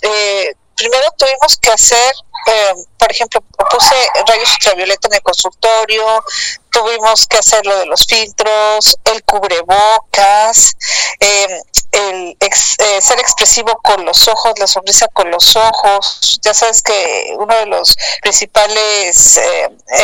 [0.02, 2.14] eh, primero tuvimos que hacer,
[2.48, 3.96] eh, por ejemplo, puse
[4.28, 6.24] rayos ultravioleta en el consultorio,
[6.70, 10.76] tuvimos que hacer lo de los filtros, el cubrebocas,
[11.20, 16.40] eh, el eh, ser expresivo con los ojos, la sonrisa con los ojos.
[16.42, 19.40] Ya sabes que uno de los principales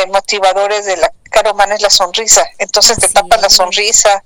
[0.08, 4.24] motivadores de la cara humana es la sonrisa, entonces te tapas la sonrisa,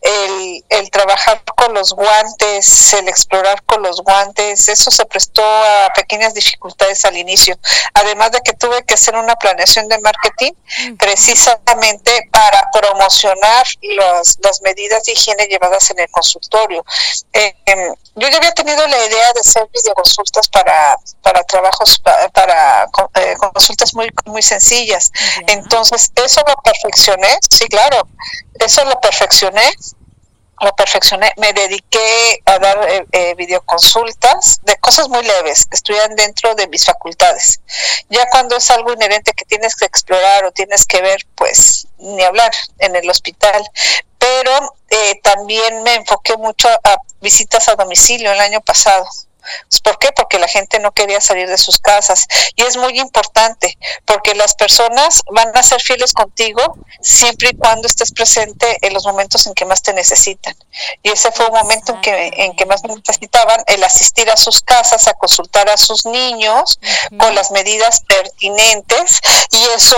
[0.00, 5.92] el, el trabajar con los guantes, el explorar con los guantes, eso se prestó a
[5.94, 7.55] pequeñas dificultades al inicio,
[7.94, 10.52] además de que tuve que hacer una planeación de marketing
[10.98, 16.84] precisamente para promocionar las, las medidas de higiene llevadas en el consultorio.
[17.32, 22.00] Eh, em, yo ya había tenido la idea de hacer videoconsultas para, para trabajos,
[22.32, 25.10] para, eh, consultas muy, muy sencillas.
[25.46, 28.08] Entonces, eso lo perfeccioné, sí, claro,
[28.58, 29.70] eso lo perfeccioné,
[30.60, 36.16] lo perfeccioné, me dediqué a dar eh, eh, videoconsultas de cosas muy leves que estuvieran
[36.16, 37.60] dentro de mis facultades.
[38.08, 42.22] Ya cuando es algo inherente que tienes que explorar o tienes que ver, pues ni
[42.22, 43.68] hablar en el hospital.
[44.18, 49.06] Pero eh, también me enfoqué mucho a visitas a domicilio el año pasado
[49.82, 50.10] ¿Por qué?
[50.12, 52.26] Porque la gente no quería salir de sus casas.
[52.56, 57.86] Y es muy importante, porque las personas van a ser fieles contigo siempre y cuando
[57.86, 60.56] estés presente en los momentos en que más te necesitan.
[61.02, 64.62] Y ese fue un momento en que, en que más necesitaban, el asistir a sus
[64.62, 66.78] casas, a consultar a sus niños
[67.18, 69.20] con las medidas pertinentes.
[69.50, 69.96] Y eso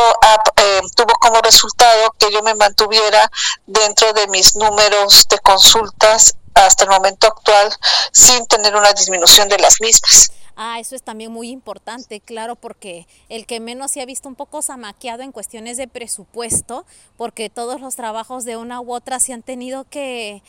[0.57, 3.31] eh, tuvo como resultado que yo me mantuviera
[3.67, 6.35] dentro de mis números de consultas
[6.67, 7.73] hasta el momento actual
[8.13, 10.33] sin tener una disminución de las mismas.
[10.61, 14.35] Ah, eso es también muy importante, claro, porque el que menos se ha visto un
[14.35, 16.85] poco zamaqueado en cuestiones de presupuesto,
[17.17, 20.43] porque todos los trabajos de una u otra se han tenido que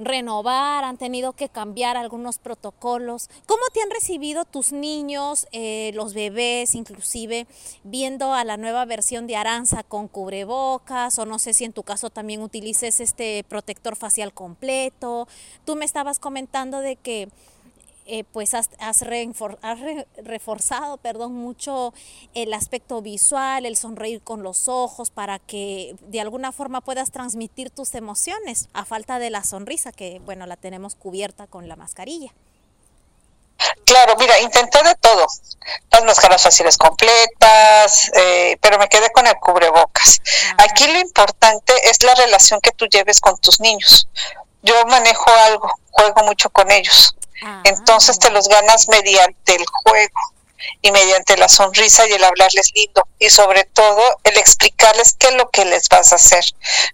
[0.00, 3.28] renovar, han tenido que cambiar algunos protocolos.
[3.46, 7.46] ¿Cómo te han recibido tus niños, eh, los bebés, inclusive
[7.84, 11.82] viendo a la nueva versión de Aranza con cubrebocas o no sé si en tu
[11.82, 15.28] caso también utilices este protector facial completo?
[15.66, 17.28] Tú me estabas comentando de que
[18.12, 18.68] eh, pues has,
[20.24, 21.94] reforzado perdón, mucho
[22.34, 27.70] el aspecto visual, el sonreír con los ojos para que de alguna forma puedas transmitir
[27.70, 32.34] tus emociones a falta de la sonrisa que bueno la tenemos cubierta con la mascarilla.
[33.84, 35.26] Claro, mira, intenté de todo,
[35.90, 40.20] las máscaras faciales completas, eh, pero me quedé con el cubrebocas.
[40.58, 44.08] Aquí lo importante es la relación que tú lleves con tus niños.
[44.62, 47.14] Yo manejo algo, juego mucho con ellos.
[47.64, 50.20] Entonces te los ganas mediante el juego
[50.82, 55.34] y mediante la sonrisa y el hablarles lindo y sobre todo el explicarles qué es
[55.34, 56.44] lo que les vas a hacer.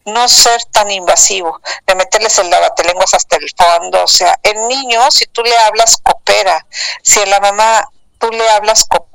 [0.04, 4.04] No ser tan invasivo, de meterles el lavatelenguas hasta el fondo.
[4.04, 6.66] O sea, el niño, si tú le hablas, coopera.
[7.02, 9.05] Si a la mamá tú le hablas, coopera.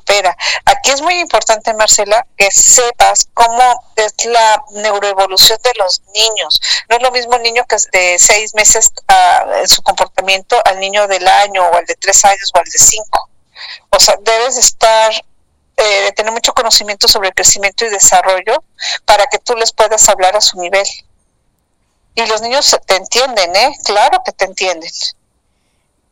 [0.65, 6.61] Aquí es muy importante, Marcela, que sepas cómo es la neuroevolución de los niños.
[6.89, 10.61] No es lo mismo el niño que es de seis meses ah, en su comportamiento
[10.65, 13.29] al niño del año o al de tres años o al de cinco.
[13.89, 15.13] O sea, debes estar
[15.77, 18.63] eh, tener mucho conocimiento sobre el crecimiento y desarrollo
[19.05, 20.87] para que tú les puedas hablar a su nivel.
[22.15, 23.73] Y los niños te entienden, ¿eh?
[23.85, 24.91] Claro que te entienden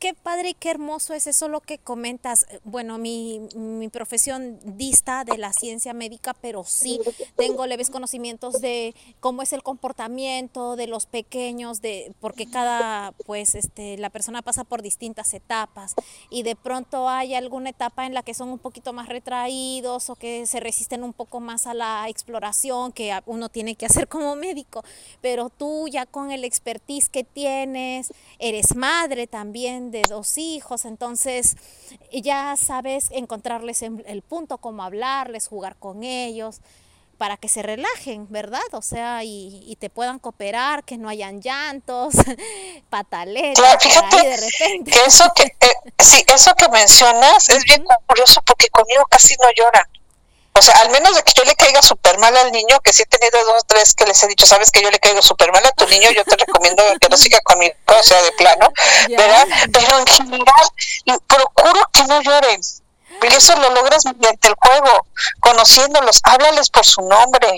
[0.00, 2.46] qué padre y qué hermoso es eso lo que comentas.
[2.64, 6.98] Bueno, mi, mi, profesión dista de la ciencia médica, pero sí
[7.36, 13.54] tengo leves conocimientos de cómo es el comportamiento de los pequeños, de porque cada, pues,
[13.54, 15.94] este, la persona pasa por distintas etapas
[16.30, 20.16] y de pronto hay alguna etapa en la que son un poquito más retraídos o
[20.16, 24.34] que se resisten un poco más a la exploración que uno tiene que hacer como
[24.34, 24.82] médico.
[25.20, 31.56] Pero tú ya con el expertise que tienes, eres madre también de dos hijos, entonces
[32.12, 36.60] ya sabes encontrarles el punto, cómo hablarles, jugar con ellos
[37.20, 38.62] para que se relajen, ¿verdad?
[38.72, 42.14] O sea, y, te puedan cooperar, que no hayan llantos,
[42.88, 44.90] pataletas, fíjate de repente.
[44.90, 49.50] Que eso que, eh, sí, eso que mencionas es bien curioso porque conmigo casi no
[49.54, 49.84] lloran.
[50.52, 53.02] O sea, al menos de que yo le caiga súper mal al niño, que sí
[53.02, 55.52] he tenido dos o tres que les he dicho, sabes que yo le caigo súper
[55.52, 58.72] mal a tu niño, yo te recomiendo que no siga conmigo, o sea, de plano,
[59.08, 59.46] ¿verdad?
[59.72, 62.60] Pero en general, procuro que no lloren.
[63.22, 65.06] Y eso lo logras mediante el juego,
[65.40, 67.48] conociéndolos, háblales por su nombre,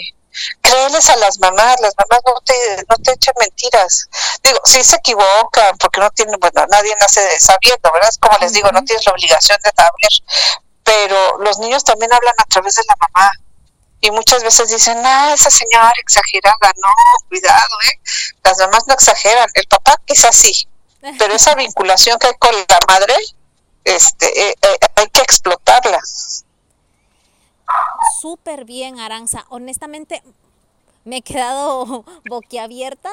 [0.60, 4.08] créeles a las mamás, las mamás no te, no te echan mentiras.
[4.42, 8.10] Digo, sí se equivocan, porque no tienen, bueno, nadie nace sabiendo, ¿verdad?
[8.20, 12.44] Como les digo, no tienes la obligación de saber, pero los niños también hablan a
[12.46, 13.30] través de la mamá.
[14.00, 18.00] Y muchas veces dicen, ah, esa señora exagerada, no, cuidado, ¿eh?
[18.42, 20.66] Las mamás no exageran, el papá quizás sí,
[21.18, 23.14] pero esa vinculación que hay con la madre,
[23.84, 26.00] este, eh, eh, hay que explotarla.
[28.20, 29.44] Súper bien, Aranza.
[29.48, 30.22] Honestamente,
[31.04, 33.10] me he quedado boquiabierta.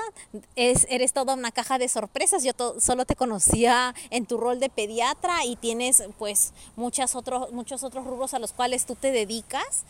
[0.56, 2.44] Es, eres toda una caja de sorpresas.
[2.44, 7.84] Yo solo te conocía en tu rol de pediatra y tienes pues muchas otros, muchos
[7.84, 9.84] otros rubros a los cuales tú te dedicas.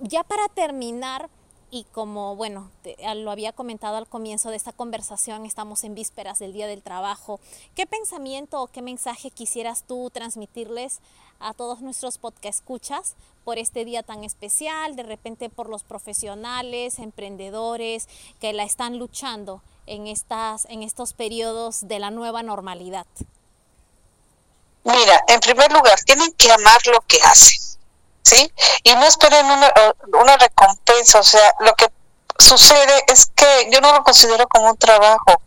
[0.00, 1.28] Ya para terminar,
[1.74, 2.70] y como, bueno,
[3.16, 7.40] lo había comentado al comienzo de esta conversación, estamos en vísperas del Día del Trabajo.
[7.74, 11.00] ¿Qué pensamiento o qué mensaje quisieras tú transmitirles
[11.40, 17.00] a todos nuestros podcast escuchas por este día tan especial, de repente por los profesionales,
[17.00, 18.08] emprendedores
[18.40, 23.06] que la están luchando en, estas, en estos periodos de la nueva normalidad?
[24.84, 27.73] Mira, en primer lugar, tienen que amar lo que hacen
[28.24, 28.52] ¿sí?
[28.82, 29.72] Y no esperen una,
[30.20, 31.86] una recompensa, o sea, lo que
[32.38, 35.40] sucede es que yo no lo considero como un trabajo.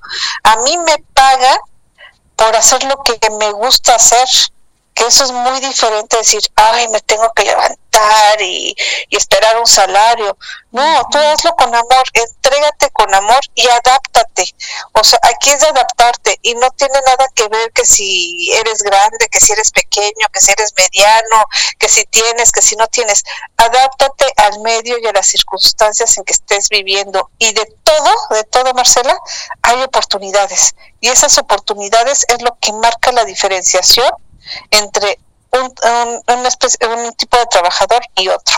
[0.44, 1.58] A mí me pagan
[2.36, 4.28] por hacer lo que me gusta hacer,
[4.98, 8.76] que eso es muy diferente decir, ay, me tengo que levantar gritar y,
[9.12, 10.38] esperar un salario.
[10.72, 14.54] No, tú hazlo con amor, entrégate con amor y adáptate.
[14.94, 18.84] O sea, aquí es de adaptarte y no tiene nada que ver que si eres
[18.84, 21.46] grande, que si eres pequeño, que si eres mediano,
[21.80, 23.24] que si tienes, que si no tienes.
[23.58, 27.32] Adáptate al medio y a las circunstancias en que estés viviendo.
[27.40, 29.18] Y de todo, de todo, Marcela,
[29.64, 30.76] hay oportunidades.
[31.02, 34.12] Y esas oportunidades es lo que marca la diferenciación
[34.72, 35.20] entre
[35.52, 38.58] un, un tipo de trabajador y otro.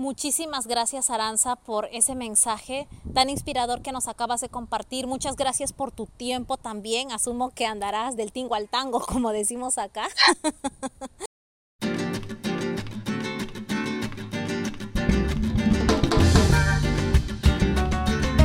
[0.00, 5.06] Muchísimas gracias Aranza por ese mensaje tan inspirador que nos acabas de compartir.
[5.06, 7.12] Muchas gracias por tu tiempo también.
[7.12, 10.08] Asumo que andarás del tingo al tango, como decimos acá.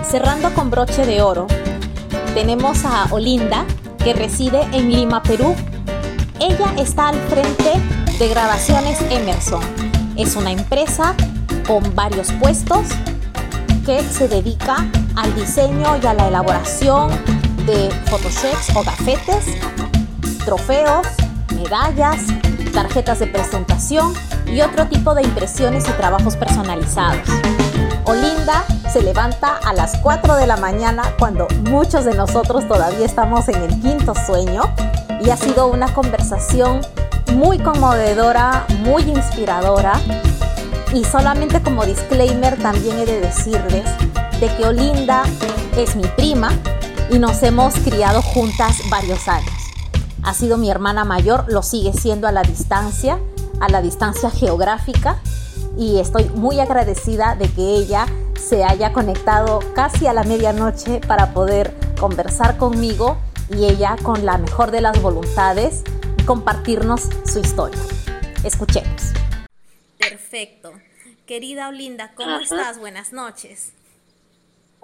[0.10, 1.47] Cerrando con broche de oro,
[2.34, 3.66] tenemos a Olinda,
[4.03, 5.56] que reside en Lima, Perú.
[6.39, 7.71] Ella está al frente
[8.19, 9.61] de Grabaciones Emerson.
[10.17, 11.15] Es una empresa
[11.65, 12.88] con varios puestos
[13.86, 17.09] que se dedica al diseño y a la elaboración
[17.65, 19.45] de photoshops o gafetes,
[20.43, 21.07] trofeos,
[21.55, 22.23] medallas,
[22.73, 24.13] tarjetas de presentación
[24.45, 27.27] y otro tipo de impresiones y trabajos personalizados.
[28.03, 33.47] Olinda se levanta a las 4 de la mañana cuando muchos de nosotros todavía estamos
[33.47, 34.63] en el quinto sueño
[35.24, 36.82] y ha sido una conversación
[37.34, 39.99] muy conmovedora, muy inspiradora
[40.93, 43.86] y solamente como disclaimer también he de decirles
[44.39, 45.24] de que Olinda
[45.78, 46.51] es mi prima
[47.11, 49.51] y nos hemos criado juntas varios años.
[50.24, 53.20] Ha sido mi hermana mayor, lo sigue siendo a la distancia,
[53.59, 55.20] a la distancia geográfica
[55.78, 58.07] y estoy muy agradecida de que ella
[58.39, 63.18] se haya conectado casi a la medianoche para poder conversar conmigo
[63.50, 65.84] y ella con la mejor de las voluntades
[66.26, 67.80] compartirnos su historia.
[68.43, 69.14] Escuchemos.
[69.98, 70.74] Perfecto.
[71.26, 72.80] Querida Olinda, ¿cómo estás?
[72.80, 73.74] Buenas noches.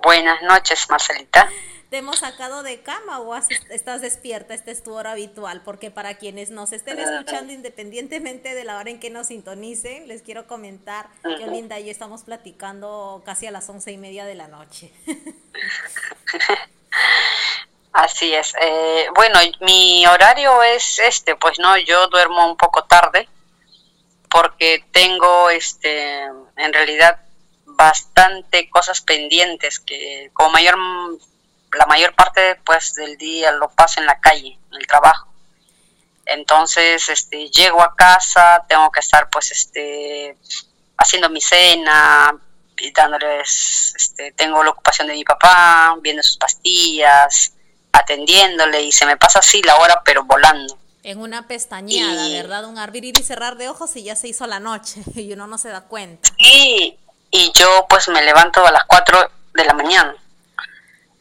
[0.03, 1.49] Buenas noches, Marcelita
[1.91, 6.15] te hemos sacado de cama o estás despierta, esta es tu hora habitual, porque para
[6.15, 11.09] quienes nos estén escuchando independientemente de la hora en que nos sintonicen, les quiero comentar
[11.21, 14.89] que Olinda y yo estamos platicando casi a las once y media de la noche.
[17.93, 18.53] Así es.
[18.61, 23.27] Eh, bueno, mi horario es este, pues no, yo duermo un poco tarde
[24.29, 27.19] porque tengo, este, en realidad
[27.65, 30.77] bastante cosas pendientes que como mayor
[31.73, 35.27] la mayor parte pues del día lo paso en la calle, en el trabajo.
[36.25, 40.37] Entonces, este, llego a casa, tengo que estar pues este
[40.97, 42.39] haciendo mi cena,
[42.77, 47.53] y dándoles, este, tengo la ocupación de mi papá, viendo sus pastillas,
[47.91, 50.77] atendiéndole y se me pasa así la hora pero volando.
[51.03, 52.65] En una pestañeada, ¿verdad?
[52.65, 55.57] Un abrir y cerrar de ojos y ya se hizo la noche y uno no
[55.57, 56.29] se da cuenta.
[56.37, 56.97] Sí,
[57.31, 60.15] y yo pues me levanto a las 4 de la mañana.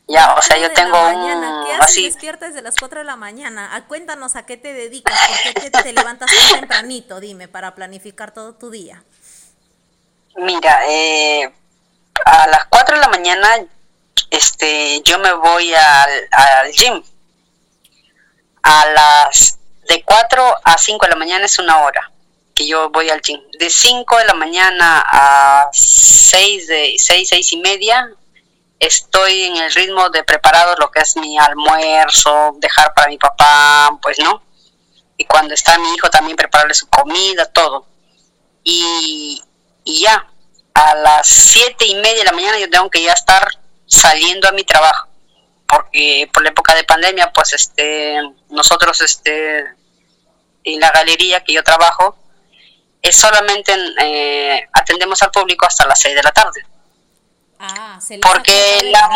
[0.07, 1.67] Ya, o sea, yo tengo un...
[1.67, 2.03] ¿Qué haces así...
[2.03, 3.77] despiertas desde las 4 de la mañana?
[3.77, 8.35] A, cuéntanos a qué te dedicas, por qué te, levantas tan tempranito, dime, para planificar
[8.35, 9.05] todo tu día.
[10.35, 11.53] Mira, eh,
[12.25, 13.49] a las 4 de la mañana
[14.31, 17.03] este, yo me voy al, al gym.
[18.63, 19.59] A las
[19.89, 22.13] de 4 a 5 de la mañana es una hora
[22.55, 23.41] que yo voy al gym.
[23.59, 28.11] De 5 de la mañana a 6, de 6, 6 y media
[28.81, 33.91] estoy en el ritmo de preparar lo que es mi almuerzo, dejar para mi papá,
[34.03, 34.43] pues no.
[35.19, 37.87] Y cuando está mi hijo también prepararle su comida, todo.
[38.65, 39.43] Y,
[39.85, 40.27] ya,
[40.73, 43.60] a las siete y media de la mañana yo tengo que ya estar
[43.91, 45.09] saliendo a mi trabajo.
[45.67, 49.65] Porque por la época de pandemia, pues este, nosotros este,
[50.65, 52.17] en la galería que yo trabajo,
[53.03, 56.67] es solamente eh, atendemos al público hasta las seis de la tarde.
[57.59, 59.09] Ah, se Porque la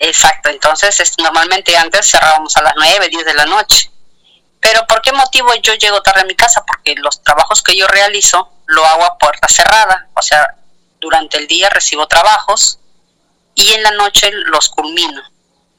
[0.00, 3.90] Exacto, entonces normalmente antes cerrábamos a las 9, 10 de la noche.
[4.60, 6.64] Pero ¿por qué motivo yo llego tarde a mi casa?
[6.66, 10.56] Porque los trabajos que yo realizo lo hago a puerta cerrada, o sea,
[11.00, 12.80] durante el día recibo trabajos
[13.54, 15.22] y en la noche los culmino.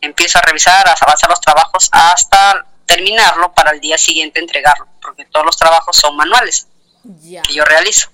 [0.02, 5.26] Empiezo a revisar, a avanzar los trabajos hasta terminarlo para el día siguiente entregarlo, porque
[5.26, 6.68] todos los trabajos son manuales
[7.04, 8.10] que yo realizo.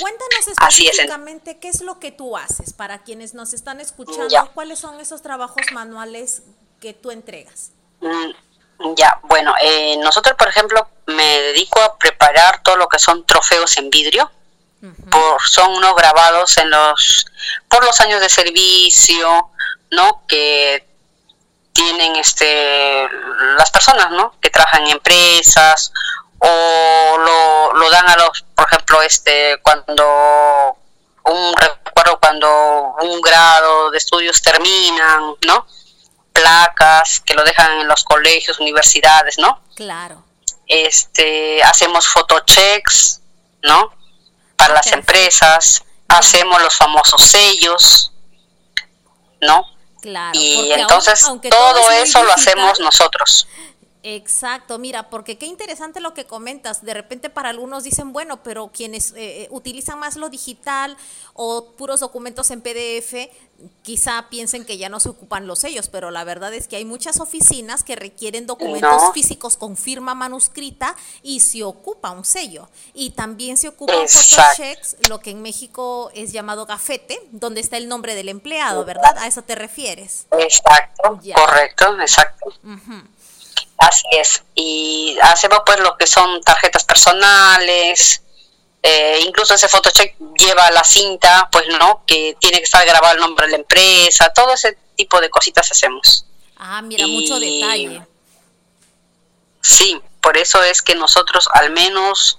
[0.00, 5.00] Cuéntanos específicamente qué es lo que tú haces para quienes nos están escuchando, cuáles son
[5.00, 6.42] esos trabajos manuales
[6.80, 7.72] que tú entregas.
[8.00, 13.24] Mm, ya, bueno, eh, nosotros por ejemplo me dedico a preparar todo lo que son
[13.24, 14.30] trofeos en vidrio,
[15.10, 17.26] por, son unos grabados en los,
[17.68, 19.50] por los años de servicio,
[19.90, 20.22] ¿no?
[20.26, 20.86] Que
[21.72, 23.08] tienen este
[23.56, 24.34] las personas, ¿no?
[24.40, 25.92] Que trabajan en empresas
[26.38, 30.76] o lo, lo dan a los, por ejemplo, este, cuando
[31.24, 35.66] un recuerdo cuando un grado de estudios terminan, ¿no?
[36.32, 39.60] Placas que lo dejan en los colegios, universidades, ¿no?
[39.74, 40.24] Claro.
[40.66, 43.20] Este, hacemos photochecks,
[43.62, 43.92] ¿no?
[44.58, 48.12] Para las empresas, hacemos los famosos sellos,
[49.40, 49.64] ¿no?
[50.02, 50.38] Claro.
[50.38, 53.48] Y entonces todo, eso lo hacemos nosotros.
[54.04, 56.84] Exacto, mira, porque qué interesante lo que comentas.
[56.84, 60.96] De repente para algunos dicen, bueno, pero quienes eh, eh, utilizan más lo digital
[61.34, 63.28] o puros documentos en PDF,
[63.82, 66.84] quizá piensen que ya no se ocupan los sellos, pero la verdad es que hay
[66.84, 72.68] muchas oficinas que requieren documentos físicos con firma manuscrita y se ocupa un sello.
[72.94, 77.88] Y también se ocupan photochecks, lo que en México es llamado gafete, donde está el
[77.88, 79.16] nombre del empleado, ¿verdad?
[79.18, 80.26] A eso te refieres.
[80.38, 82.52] Exacto, correcto, exacto.
[83.78, 84.42] Así es.
[84.54, 88.22] Y hacemos pues lo que son tarjetas personales,
[88.82, 93.20] eh, incluso ese photocheck lleva la cinta, pues no, que tiene que estar grabado el
[93.20, 96.24] nombre de la empresa, todo ese tipo de cositas hacemos.
[96.56, 98.02] Ah, mira, mucho detalle.
[99.60, 102.38] Sí, por eso es que nosotros al menos,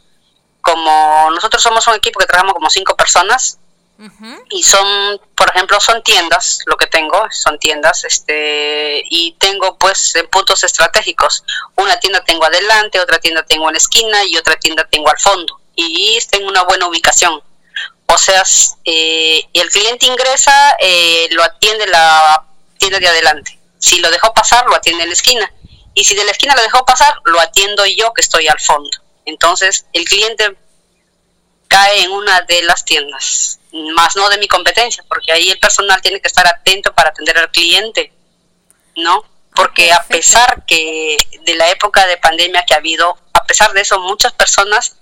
[0.62, 3.60] como nosotros somos un equipo que trabajamos como cinco personas,
[4.50, 10.16] y son, por ejemplo, son tiendas, lo que tengo, son tiendas, este, y tengo pues
[10.16, 11.44] en puntos estratégicos.
[11.76, 15.20] Una tienda tengo adelante, otra tienda tengo en la esquina y otra tienda tengo al
[15.20, 15.60] fondo.
[15.76, 17.42] Y tengo una buena ubicación.
[18.08, 18.44] O sea,
[18.86, 22.46] eh, el cliente ingresa, eh, lo atiende la
[22.78, 23.60] tienda de adelante.
[23.78, 25.54] Si lo dejó pasar, lo atiende en la esquina.
[25.94, 28.90] Y si de la esquina lo dejó pasar, lo atiendo yo que estoy al fondo.
[29.26, 30.58] Entonces, el cliente
[31.68, 33.60] cae en una de las tiendas,
[33.94, 37.38] más no de mi competencia, porque ahí el personal tiene que estar atento para atender
[37.38, 38.12] al cliente,
[38.96, 39.24] ¿no?
[39.56, 43.82] Porque a pesar que de la época de pandemia que ha habido, a pesar de
[43.82, 44.96] eso, muchas personas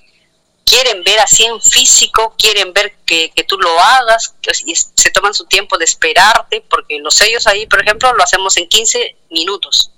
[0.68, 5.34] quieren ver así en físico, quieren ver que, que tú lo hagas, que se toman
[5.34, 9.92] su tiempo de esperarte, porque los sellos ahí, por ejemplo, lo hacemos en 15 minutos.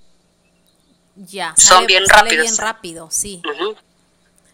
[1.15, 2.43] Ya, son bien rápidos.
[2.43, 3.41] bien rápido, sí.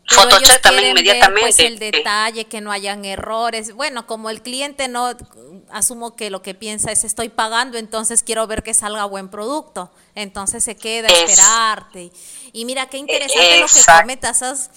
[0.07, 1.67] Photoshop también pues, inmediatamente.
[1.67, 3.73] el detalle, que no hayan errores.
[3.73, 5.11] Bueno, como el cliente no,
[5.71, 9.91] asumo que lo que piensa es estoy pagando, entonces quiero ver que salga buen producto.
[10.13, 12.11] Entonces se queda a esperarte.
[12.53, 14.69] Y mira, qué interesante lo que comentas.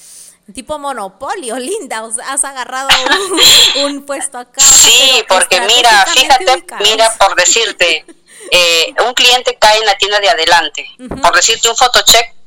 [0.55, 2.88] Tipo monopolio, linda, has agarrado
[3.84, 4.61] un, puesto acá.
[4.64, 8.05] Sí, porque mira, fíjate, mira, por decirte,
[8.51, 10.86] eh, un cliente cae en la tienda de adelante,
[11.22, 12.38] por decirte un photocheck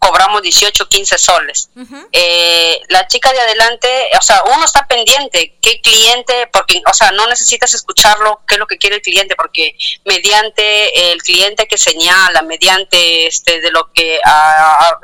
[0.00, 1.68] cobramos 18, 15 soles.
[2.10, 3.88] eh, la chica de adelante,
[4.18, 8.58] o sea, uno está pendiente, qué cliente, porque, o sea, no necesitas escucharlo, qué es
[8.58, 9.76] lo que quiere el cliente, porque
[10.06, 14.18] mediante el cliente que señala, mediante este de lo que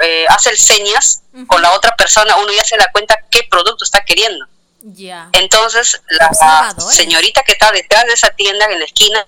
[0.02, 3.84] eh, hace el señas con la otra persona, uno ya se da cuenta qué producto
[3.84, 4.46] está queriendo.
[5.32, 6.30] Entonces, la
[6.90, 9.26] señorita que está detrás de esa tienda en la esquina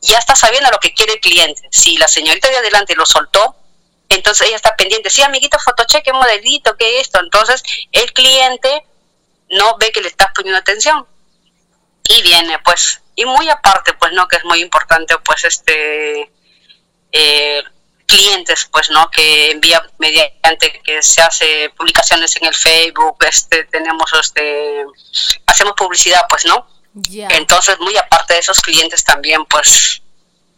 [0.00, 1.62] ya está sabiendo lo que quiere el cliente.
[1.70, 3.56] Si la señorita de adelante lo soltó,
[4.14, 7.20] entonces ella está pendiente, sí, amiguito, fotoche, qué modelito, qué esto.
[7.20, 8.84] Entonces el cliente
[9.50, 11.06] no ve que le estás poniendo atención
[12.08, 13.00] y viene, pues.
[13.14, 14.26] Y muy aparte, pues, ¿no?
[14.26, 16.30] Que es muy importante, pues, este.
[17.12, 17.62] Eh,
[18.12, 24.12] clientes pues no que envía mediante que se hace publicaciones en el Facebook este tenemos
[24.20, 24.84] este
[25.46, 26.66] hacemos publicidad pues no
[27.30, 30.02] entonces muy aparte de esos clientes también pues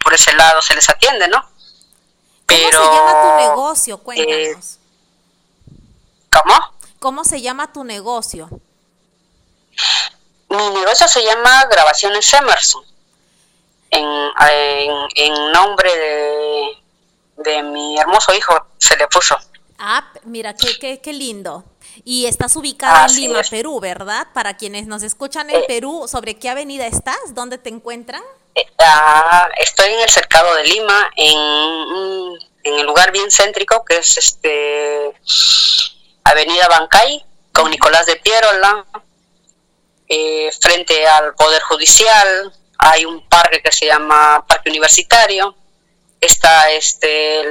[0.03, 1.49] por ese lado se les atiende no
[2.47, 3.99] ¿Cómo se llama tu negocio?
[3.99, 4.79] Cuéntanos.
[6.31, 6.55] ¿Cómo?
[6.99, 8.49] ¿Cómo se llama tu negocio?
[10.49, 12.83] Mi negocio se llama Grabaciones Emerson.
[13.91, 14.05] En,
[15.15, 15.91] en, nombre
[17.37, 19.37] de, mi hermoso hijo se le puso.
[19.79, 21.65] Ah, mira, qué, qué, qué lindo.
[22.05, 24.27] Y estás ubicada en Lima, Perú, ¿verdad?
[24.33, 25.65] Para quienes nos escuchan en eh.
[25.69, 27.35] Perú, ¿sobre qué avenida estás?
[27.35, 28.23] ¿Dónde te encuentran?
[29.59, 31.37] Estoy en el cercado de Lima, en,
[32.65, 35.13] en el lugar bien céntrico que es este
[36.25, 38.85] Avenida Bancay con Nicolás de Pierola,
[40.09, 45.57] eh, frente al Poder Judicial, hay un parque que se llama Parque Universitario,
[46.21, 47.45] está este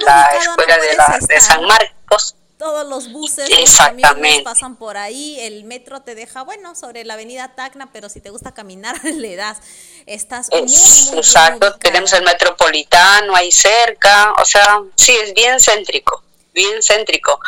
[0.00, 5.38] la escuela de, la, de San Marcos todos los buses, los camiones pasan por ahí,
[5.40, 9.36] el metro te deja, bueno, sobre la avenida Tacna, pero si te gusta caminar, le
[9.36, 9.58] das.
[10.06, 16.22] Estás muy, muy Exacto, tenemos el metropolitano ahí cerca, o sea, sí, es bien céntrico,
[16.52, 17.40] bien céntrico.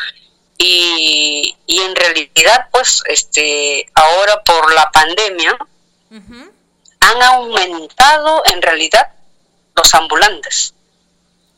[0.59, 5.59] Y, y en realidad, pues, este, ahora por la pandemia,
[7.01, 9.13] han aumentado en realidad
[9.77, 10.73] los ambulantes.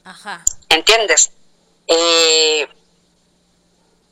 [0.04, 0.44] Ajá.
[0.68, 1.30] ¿Entiendes?
[1.86, 2.68] Eh,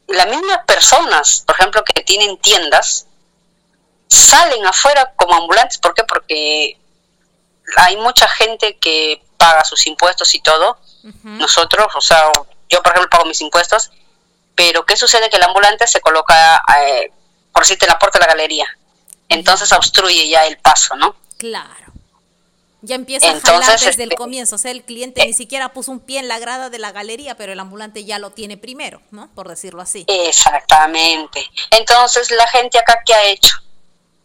[0.09, 3.07] las mismas personas, por ejemplo, que tienen tiendas,
[4.09, 5.78] salen afuera como ambulantes.
[5.78, 6.04] ¿Por qué?
[6.04, 6.78] Porque
[7.76, 10.78] hay mucha gente que paga sus impuestos y todo.
[11.22, 12.32] Nosotros, o sea,
[12.68, 13.92] yo por ejemplo pago mis impuestos,
[14.57, 15.30] pero ¿qué sucede?
[15.30, 17.12] Que el ambulante se coloca, eh,
[17.52, 18.66] por si te la puerta de la galería.
[19.28, 21.14] Entonces obstruye ya el paso, ¿no?
[21.38, 21.86] Claro.
[22.83, 24.57] Ya empieza a jalar desde el este, comienzo.
[24.57, 27.37] O sea, el cliente ni siquiera puso un pie en la grada de la galería,
[27.37, 29.29] pero el ambulante ya lo tiene primero, ¿no?
[29.35, 30.05] Por decirlo así.
[30.07, 31.45] Exactamente.
[31.70, 33.57] Entonces, la gente acá, ¿qué ha hecho?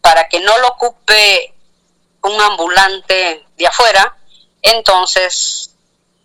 [0.00, 1.54] Para que no lo ocupe
[2.22, 4.16] un ambulante de afuera,
[4.60, 5.74] entonces,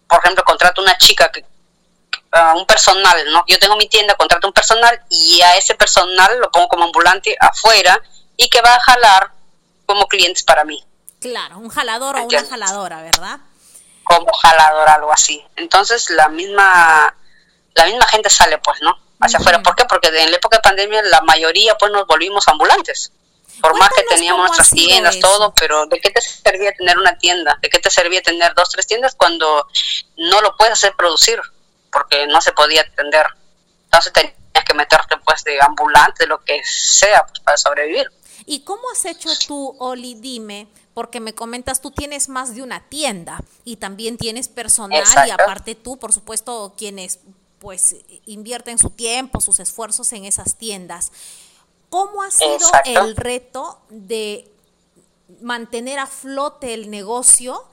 [0.07, 1.43] por ejemplo, contrato una chica que
[2.55, 3.43] un personal, ¿no?
[3.47, 7.35] Yo tengo mi tienda, contrato un personal y a ese personal lo pongo como ambulante
[7.39, 7.99] afuera
[8.35, 9.31] y que va a jalar
[9.85, 10.83] como clientes para mí.
[11.19, 13.39] Claro, un jalador o una jaladora, ¿verdad?
[14.03, 15.43] Como jalador, algo así.
[15.55, 17.15] Entonces la misma,
[17.73, 18.97] la misma gente sale, pues, ¿no?
[19.19, 19.63] Hacia afuera.
[19.63, 19.85] ¿Por qué?
[19.85, 23.11] Porque en la época de pandemia la mayoría, pues, nos volvimos ambulantes.
[23.61, 27.57] Por más que teníamos nuestras tiendas, todo, pero ¿de qué te servía tener una tienda?
[27.59, 29.67] ¿De qué te servía tener dos, tres tiendas cuando
[30.17, 31.41] no lo puedes hacer producir?
[31.91, 33.25] Porque no se podía atender.
[33.85, 38.11] Entonces tenías que meterte, pues, de ambulante, de lo que sea, pues, para sobrevivir.
[38.45, 40.15] ¿Y cómo has hecho tú, Oli?
[40.15, 40.67] Dime,
[40.97, 45.75] porque me comentas, tú tienes más de una tienda y también tienes personal y aparte
[45.75, 47.19] tú, por supuesto, quienes
[47.59, 51.11] pues invierten su tiempo, sus esfuerzos en esas tiendas.
[51.91, 54.51] ¿Cómo ha sido el reto de
[55.39, 57.63] mantener a flote el negocio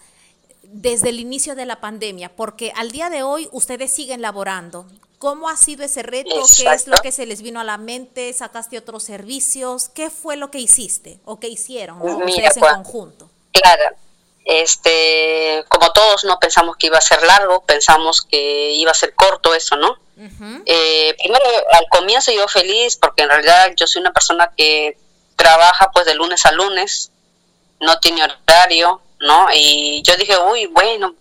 [0.62, 2.36] desde el inicio de la pandemia?
[2.36, 4.84] Porque al día de hoy ustedes siguen laborando.
[5.24, 6.34] ¿Cómo ha sido ese reto?
[6.54, 8.30] ¿Qué es lo que se les vino a la mente?
[8.34, 9.88] ¿Sacaste otros servicios?
[9.88, 13.30] ¿Qué fue lo que hiciste o qué hicieron ustedes en pues, conjunto?
[13.50, 13.96] Claro,
[14.44, 19.14] este, como todos no pensamos que iba a ser largo, pensamos que iba a ser
[19.14, 19.96] corto eso, ¿no?
[20.66, 24.98] Eh, primero, al comienzo yo feliz porque en realidad yo soy una persona que
[25.36, 27.10] trabaja pues de lunes a lunes,
[27.80, 29.46] no tiene horario, ¿no?
[29.54, 31.14] Y yo dije, uy, bueno,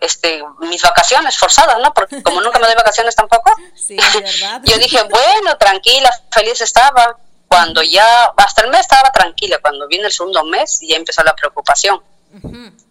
[0.00, 1.92] este, mis vacaciones forzadas, ¿no?
[1.94, 3.50] Porque como nunca me doy vacaciones tampoco,
[3.88, 7.18] yo dije, bueno, tranquila, feliz estaba.
[7.46, 11.36] Cuando ya, hasta el mes estaba tranquila, cuando viene el segundo mes ya empezó la
[11.36, 12.02] preocupación.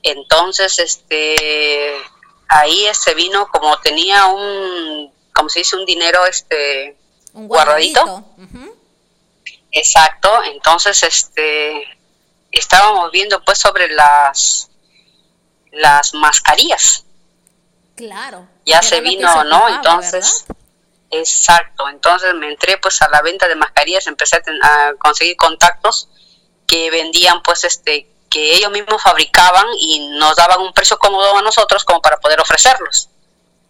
[0.04, 1.92] Entonces, este,
[2.48, 6.96] ahí se vino como tenía un, como se dice, un dinero, este,
[7.34, 8.24] guardadito.
[9.72, 11.84] Exacto, entonces, este,
[12.54, 14.70] estábamos viendo pues sobre las
[15.74, 17.06] las mascarillas.
[17.96, 18.48] Claro.
[18.66, 19.70] Ya se vino, ¿no?
[19.70, 20.46] Entonces,
[21.12, 21.88] exacto.
[21.90, 26.10] Entonces me entré pues a la venta de mascarillas, empecé a, conseguir contactos
[26.68, 31.42] que vendían pues este que ellos mismos fabricaban y nos daban un precio cómodo a
[31.44, 33.10] nosotros como para poder ofrecerlos.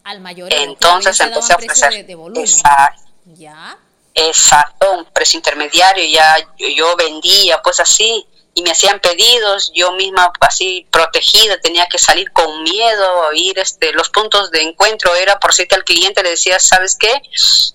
[0.04, 0.52] Al mayor.
[0.52, 2.06] Entonces empecé a ofrecer.
[2.06, 3.02] De, exacto.
[3.26, 3.76] ¿Ya?
[4.14, 8.24] Exacto, un precio intermediario, ya yo vendía pues así
[8.54, 13.92] y me hacían pedidos, yo misma así protegida, tenía que salir con miedo, ir este,
[13.92, 17.20] los puntos de encuentro era por si que al cliente le decía, ¿sabes qué?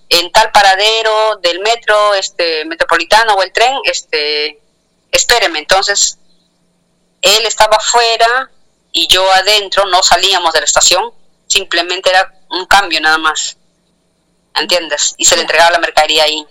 [0.08, 4.62] En tal paradero del metro, este, metropolitano o el tren, este,
[5.12, 6.18] espéreme, entonces
[7.22, 8.50] él estaba afuera
[8.94, 11.12] y yo adentro, no salíamos de la estación,
[11.48, 13.58] simplemente era un cambio nada más,
[14.56, 15.14] ¿entiendes?
[15.18, 16.48] Y se le entregaba la mercadería ahí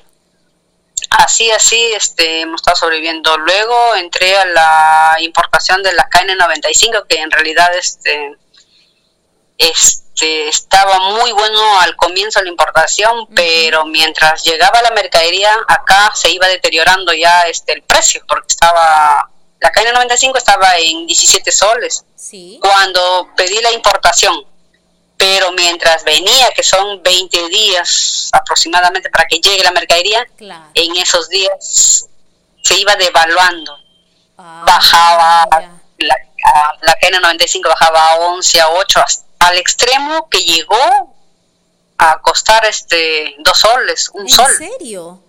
[1.11, 3.37] así, así, este, hemos estado sobreviviendo.
[3.39, 8.37] Luego entré a la importación de la KN95, que en realidad este,
[9.57, 16.13] este, estaba muy bueno al comienzo de la importación, pero mientras llegaba la mercadería, acá
[16.15, 19.31] se iba deteriorando ya este, el precio, porque estaba,
[19.61, 22.05] la KN95 estaba en 17 soles.
[22.61, 24.45] Cuando pedí la importación,
[25.19, 30.25] pero mientras venía, que son 20 días aproximadamente para que llegue la mercadería,
[30.75, 32.07] en esos días
[32.63, 33.77] se iba devaluando.
[34.39, 35.49] Ah, bajaba,
[35.99, 36.17] la,
[36.83, 39.05] la KN95 bajaba a 11, a 8,
[39.41, 41.17] al extremo que llegó
[41.99, 44.47] a costar este dos soles, un sol.
[44.61, 45.21] ¿En serio?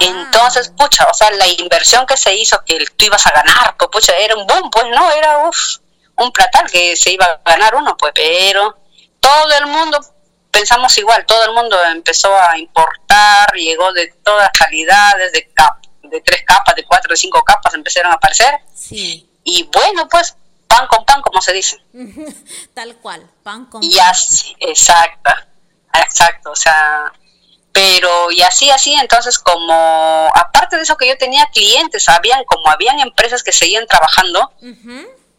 [0.00, 3.90] Entonces, pucha, o sea, la inversión que se hizo, que tú ibas a ganar, pues,
[3.90, 5.78] pucha, era un boom, pues no, era uff
[6.18, 8.76] un platal que se iba a ganar uno, pues, pero
[9.20, 9.98] todo el mundo
[10.50, 15.48] pensamos igual, todo el mundo empezó a importar, llegó de todas calidades, de,
[16.04, 18.60] de tres capas, de cuatro, de cinco capas, empezaron a aparecer.
[18.74, 19.28] Sí.
[19.44, 21.78] Y bueno, pues, pan con pan, como se dice.
[22.74, 25.30] Tal cual, pan con y así, exacto,
[25.94, 27.12] exacto, o sea,
[27.72, 32.68] pero y así, así, entonces como, aparte de eso que yo tenía clientes, habían, como
[32.70, 34.52] habían empresas que seguían trabajando,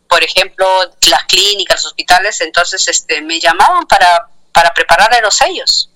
[0.10, 0.68] por ejemplo,
[1.08, 5.92] las clínicas, los hospitales, entonces este, me llamaban para, para preparar los sellos.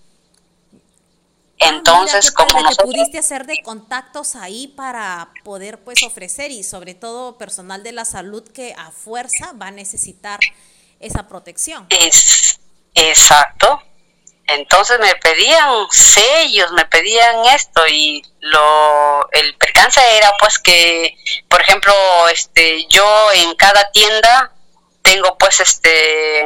[1.59, 2.93] Ah, Entonces, como como nosotros...
[2.93, 8.05] pudiste hacer de contactos ahí para poder pues ofrecer y sobre todo personal de la
[8.05, 10.39] salud que a fuerza va a necesitar
[10.99, 11.87] esa protección.
[11.89, 12.59] Es,
[12.93, 13.81] exacto.
[14.45, 21.15] Entonces me pedían sellos, me pedían esto y lo el percance era pues que,
[21.47, 21.93] por ejemplo,
[22.27, 24.51] este yo en cada tienda
[25.01, 26.45] tengo pues este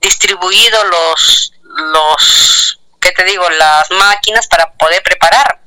[0.00, 3.48] distribuido los los ¿qué te digo?
[3.50, 5.60] las máquinas para poder preparar.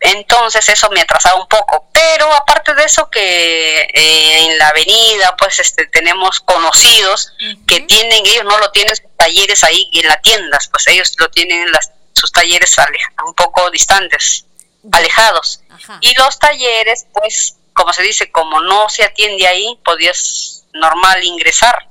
[0.00, 5.36] Entonces eso me atrasaba un poco, pero aparte de eso que eh, en la avenida
[5.36, 7.32] pues este tenemos conocidos
[7.66, 11.28] que tienen ellos no lo tienen sus talleres ahí en las tiendas, pues ellos lo
[11.30, 12.76] tienen en las, sus talleres
[13.24, 14.44] un poco distantes,
[14.92, 15.60] alejados.
[16.00, 21.88] Y los talleres pues como se dice, como no se atiende ahí, podías normal ingresar,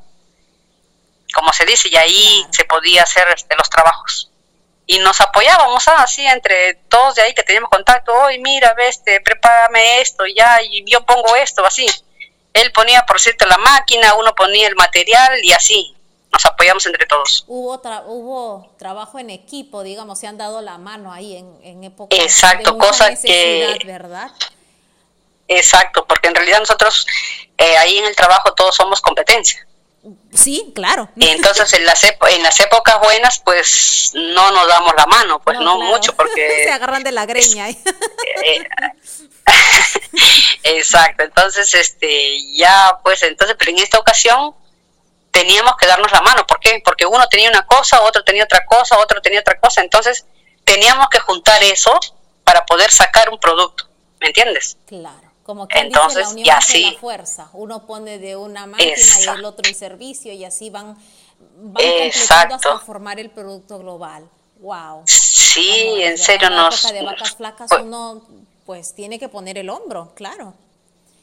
[1.34, 4.30] como se dice, y ahí se podía hacer este, los trabajos.
[4.86, 8.90] Y nos apoyábamos ah, así entre todos de ahí que teníamos contacto, hoy mira, ve,
[8.90, 11.88] este, prepárame esto, ya, y yo pongo esto, así.
[12.52, 15.96] Él ponía, por cierto, la máquina, uno ponía el material y así,
[16.32, 17.46] nos apoyamos entre todos.
[17.48, 22.16] Hubo, hubo trabajo en equipo, digamos, se han dado la mano ahí en, en época
[22.16, 23.80] Exacto, de cosa que...
[23.86, 24.32] ¿verdad?
[25.48, 27.08] Exacto, porque en realidad nosotros
[27.58, 29.66] eh, ahí en el trabajo todos somos competencia.
[30.34, 31.10] Sí, claro.
[31.18, 35.78] Entonces en las, en las épocas buenas pues no nos damos la mano, pues no,
[35.80, 36.64] mucho porque...
[36.66, 37.70] Se agarran de la greña.
[37.70, 38.68] Eh,
[40.64, 44.54] exacto, entonces este ya pues entonces, pero en esta ocasión
[45.38, 46.82] teníamos que darnos la mano, ¿por qué?
[46.84, 50.26] Porque uno tenía una cosa, otro tenía otra cosa, otro tenía otra cosa, entonces
[50.64, 51.92] teníamos que juntar eso
[52.44, 53.88] para poder sacar un producto,
[54.20, 54.78] ¿me entiendes?
[54.88, 55.28] Claro.
[55.44, 57.50] Como que Entonces, la unión y así, la fuerza.
[57.54, 60.98] Uno pone de una máquina y el otro el servicio y así van,
[61.38, 64.28] van completando hasta formar el producto global.
[64.60, 65.04] Wow.
[65.06, 66.92] Sí, en serio en nos...
[66.92, 68.24] de vacas flacas pues uno
[68.66, 70.56] pues tiene que poner el hombro, claro.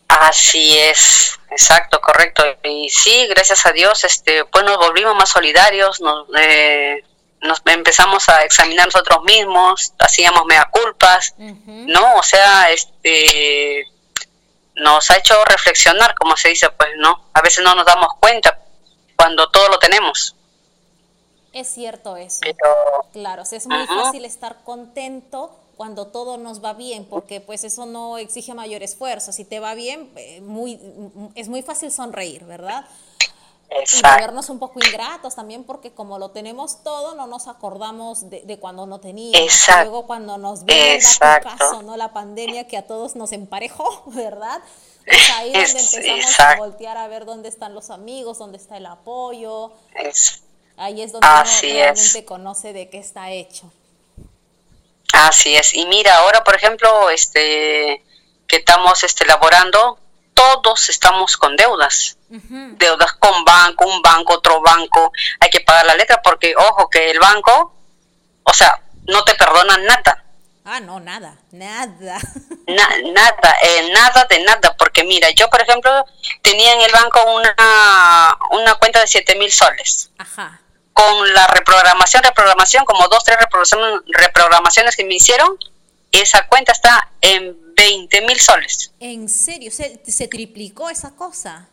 [0.09, 2.42] Así es, exacto, correcto.
[2.62, 7.05] Y sí, gracias a Dios, este, pues nos volvimos más solidarios, nos, eh,
[7.40, 12.16] nos empezamos a examinar nosotros mismos, hacíamos mea culpas, ¿no?
[12.16, 13.86] O sea, este,
[14.76, 18.59] nos ha hecho reflexionar, como se dice, pues no, a veces no nos damos cuenta
[19.16, 20.36] cuando todo lo tenemos.
[21.53, 22.40] Es cierto eso.
[23.12, 28.18] claro, es muy fácil estar contento cuando todo nos va bien, porque pues eso no
[28.18, 29.33] exige mayor esfuerzo.
[29.33, 30.81] Si te va bien, eh, muy,
[31.35, 32.87] es muy fácil sonreír, ¿verdad?
[33.70, 38.59] Y volvernos un poco ingratos también porque como lo tenemos todo, no nos acordamos de,
[38.61, 39.66] cuando no teníamos.
[39.83, 41.97] Luego cuando nos viene el caso, ¿no?
[41.97, 44.61] La pandemia que a todos nos emparejó, ¿verdad?
[45.07, 48.87] Es ahí donde empezamos a voltear a ver dónde están los amigos, dónde está el
[48.87, 49.72] apoyo.
[50.77, 53.70] ahí es donde uno realmente conoce de qué está hecho.
[55.13, 55.75] Así es.
[55.75, 58.03] Y mira, ahora por ejemplo, este
[58.47, 59.99] que estamos este, elaborando
[60.35, 62.19] todos estamos con deudas.
[62.29, 65.13] Deudas con banco, un banco, otro banco.
[65.39, 67.75] Hay que pagar la letra porque, ojo, que el banco,
[68.43, 70.25] o sea, no te perdonan nada.
[70.65, 72.19] Ah, no, nada, nada.
[72.67, 76.05] nada, eh, nada de nada, porque mira, yo por ejemplo
[76.43, 80.11] tenía en el banco una, una cuenta de 7 mil soles.
[80.19, 80.61] Ajá.
[80.95, 83.36] Con la reprogramación, reprogramación, como dos, tres
[84.07, 85.59] reprogramaciones que me hicieron,
[86.12, 88.92] esa cuenta está en 20 mil soles.
[89.01, 89.70] ¿En serio?
[89.70, 91.68] ¿Se, ¿Se, triplicó esa cosa?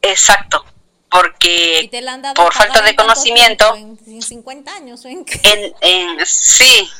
[0.00, 0.64] Exacto,
[1.10, 1.90] porque
[2.34, 3.74] por falta de conocimiento...
[3.74, 5.04] ¿En, 50 años?
[5.04, 5.24] en,
[5.80, 6.90] en, sí,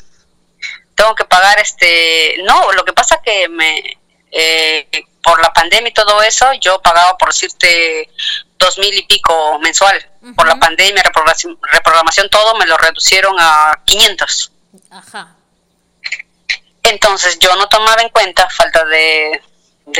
[0.95, 2.37] tengo que pagar este...
[2.43, 3.97] No, lo que pasa que me...
[4.31, 4.87] Eh,
[5.23, 8.09] por la pandemia y todo eso, yo pagaba, por decirte,
[8.63, 10.09] dos mil y pico mensual.
[10.35, 14.51] Por la pandemia, reprogramación, reprogramación, todo, me lo reducieron a 500.
[14.89, 15.35] Ajá.
[16.83, 19.41] Entonces yo no tomaba en cuenta falta de,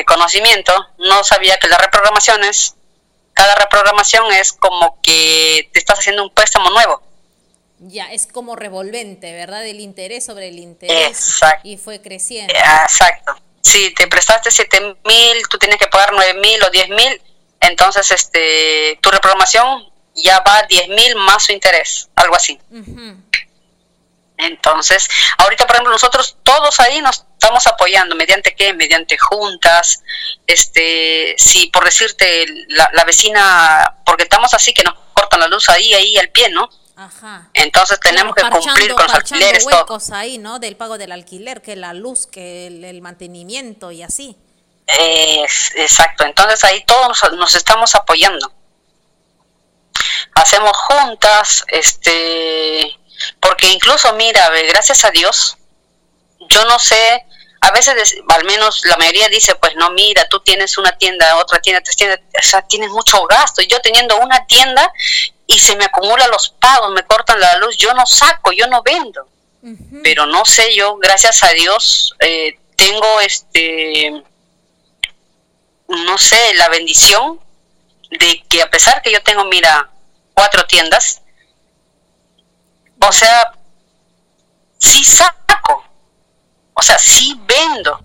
[0.06, 2.76] conocimiento, no sabía que las reprogramaciones,
[3.34, 7.02] cada reprogramación es como que te estás haciendo un préstamo nuevo.
[7.80, 9.66] Ya, es como revolvente, ¿verdad?
[9.66, 11.08] El interés sobre el interés.
[11.08, 11.68] Exacto.
[11.68, 12.54] Y fue creciendo.
[12.54, 13.36] Exacto.
[13.62, 17.22] Si te prestaste siete mil, tú tienes que pagar nueve mil o diez mil,
[17.64, 22.60] entonces este, tu reprogramación ya va a diez mil más su interés, algo así.
[24.38, 25.08] Entonces,
[25.38, 28.74] ahorita, por ejemplo, nosotros todos ahí nos estamos apoyando, ¿mediante qué?
[28.74, 30.02] Mediante juntas,
[30.48, 35.94] este, si por decirte, la, vecina, porque estamos así que nos cortan la luz ahí,
[35.94, 36.70] ahí al pie, ¿no?
[36.96, 37.50] Ajá.
[37.54, 39.66] Entonces tenemos que cumplir con los alquileres.
[39.66, 40.60] huecos ahí, ¿no?
[40.60, 44.38] Del pago del alquiler, que la luz, que el, mantenimiento y así.
[44.88, 48.52] Exacto, entonces ahí todos nos estamos apoyando.
[50.36, 52.98] Hacemos juntas, este
[53.40, 55.58] Porque incluso, mira, gracias a Dios,
[56.50, 57.26] yo no sé,
[57.64, 61.62] a veces, al menos la mayoría dice, pues no, mira, tú tienes una tienda, otra
[61.62, 63.62] tienda, tres tiendas, o sea, tienes mucho gasto.
[63.62, 64.92] Y yo teniendo una tienda
[65.48, 68.84] y se me acumulan los pagos, me cortan la luz, yo no saco, yo no
[68.84, 69.28] vendo.
[70.04, 74.22] Pero no sé, yo, gracias a Dios, eh, tengo este,
[76.06, 77.40] no sé, la bendición
[78.10, 79.90] de que a pesar que yo tengo, mira,
[80.34, 81.22] cuatro tiendas,
[83.00, 83.54] o sea,
[84.78, 85.84] sí saco,
[86.74, 88.00] o sea, sí vendo.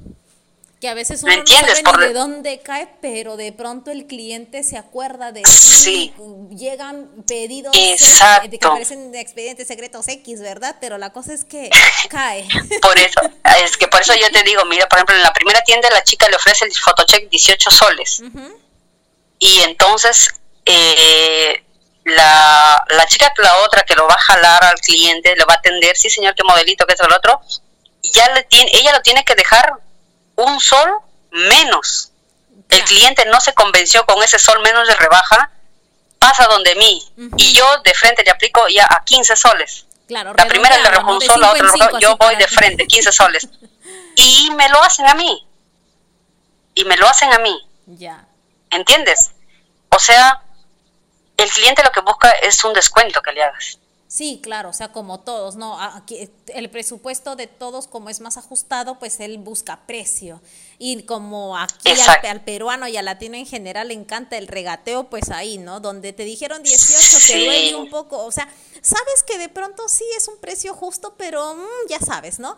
[0.81, 4.63] Que a veces uno no sabe ni de dónde cae, pero de pronto el cliente
[4.63, 6.15] se acuerda de sí.
[6.51, 8.49] llegan pedidos Exacto.
[8.49, 10.77] que aparecen de expedientes secretos X, ¿verdad?
[10.81, 11.69] Pero la cosa es que
[12.11, 12.47] cae.
[12.81, 13.21] por eso,
[13.65, 16.05] es que por eso yo te digo, mira, por ejemplo, en la primera tienda la
[16.05, 18.23] chica le ofrece el photocheck 18 soles.
[19.41, 20.29] Y entonces
[20.65, 21.65] eh,
[22.05, 25.57] la, la chica, la otra que lo va a jalar al cliente, le va a
[25.57, 27.41] atender, sí señor, qué modelito, qué es el otro,
[28.03, 29.73] ya le tiene, ella lo tiene que dejar
[30.39, 32.13] un sol menos.
[32.69, 35.51] El cliente no se convenció con ese sol menos de rebaja,
[36.19, 37.03] pasa donde mí
[37.37, 39.87] y yo de frente le aplico ya a 15 soles.
[40.07, 43.49] Claro, la primera le rebajo un sol, la otra yo voy de frente, 15 soles.
[44.21, 45.47] Y me lo hacen a mí.
[46.75, 47.57] Y me lo hacen a mí.
[47.87, 48.27] Ya.
[48.69, 49.31] ¿Entiendes?
[49.91, 50.43] O sea,
[51.37, 53.79] el cliente lo que busca es un descuento que le hagas.
[54.09, 55.79] Sí, claro, o sea, como todos, ¿no?
[55.79, 60.41] Aquí, el presupuesto de todos, como es más ajustado, pues él busca precio.
[60.79, 61.91] Y como aquí
[62.27, 65.81] al, peruano y al latino en general le encanta el regateo, pues ahí, ¿no?
[65.81, 68.25] Donde te dijeron 18, te duele un poco.
[68.25, 68.49] O sea,
[68.81, 72.57] sabes que de pronto sí es un precio justo, pero mm, ya sabes, ¿no?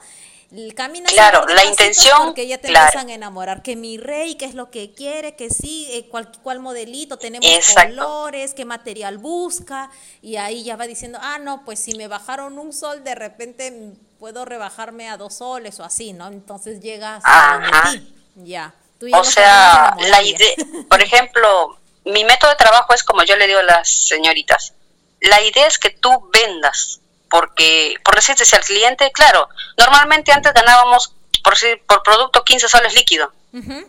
[0.74, 2.26] Caminas claro, la intención.
[2.26, 3.62] Porque ya te empiezan a enamorar.
[3.62, 7.48] Que mi rey, qué es lo que quiere, que sí, eh, cuál, cuál, modelito, tenemos
[7.72, 9.90] colores, qué material busca.
[10.22, 13.94] Y ahí ya va diciendo, ah, no, pues si me bajaron un sol, de repente
[14.18, 16.26] puedo rebajarme a dos soles o así, ¿no?
[16.26, 17.92] Entonces llegas a
[18.34, 18.74] Ya.
[19.12, 20.54] o sea, la idea,
[20.90, 24.74] por ejemplo, mi método de trabajo es como yo le digo a las señoritas.
[25.20, 27.00] La idea es que tú vendas
[27.30, 31.54] porque, por decirte, si al cliente, claro, normalmente antes ganábamos por,
[31.86, 33.32] por producto 15 soles líquido.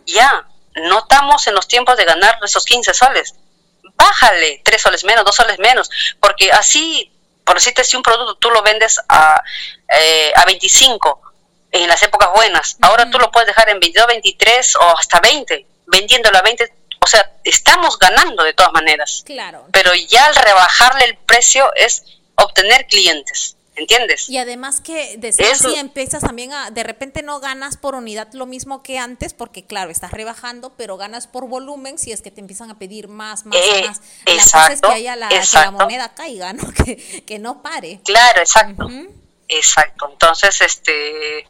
[0.06, 3.34] Ya, no estamos en los tiempos de ganar esos 15 soles.
[3.94, 5.90] Bájale 3 soles menos, 2 soles menos,
[6.20, 7.12] porque así,
[7.44, 9.42] por decirte, si un producto tú lo vendes a,
[9.88, 11.20] eh, a 25
[11.72, 15.66] en las épocas buenas, ahora tú lo puedes dejar en 22, 23 o hasta 20,
[15.86, 16.72] vendiéndolo a 20
[17.04, 19.24] o sea, estamos ganando de todas maneras.
[19.26, 19.66] Claro.
[19.72, 22.04] Pero ya al rebajarle el precio es
[22.36, 23.56] obtener clientes.
[23.74, 24.28] ¿Entiendes?
[24.28, 28.28] Y además que de ser así empiezas también a, de repente no ganas por unidad
[28.34, 32.30] lo mismo que antes, porque claro, estás rebajando, pero ganas por volumen si es que
[32.30, 34.02] te empiezan a pedir más, más, eh, más.
[34.26, 36.70] La cosa es que haya la, que la moneda caiga, ¿no?
[36.84, 38.00] Que, que no pare.
[38.04, 38.88] Claro, exacto.
[39.48, 40.08] Exacto.
[40.10, 41.46] Entonces, este,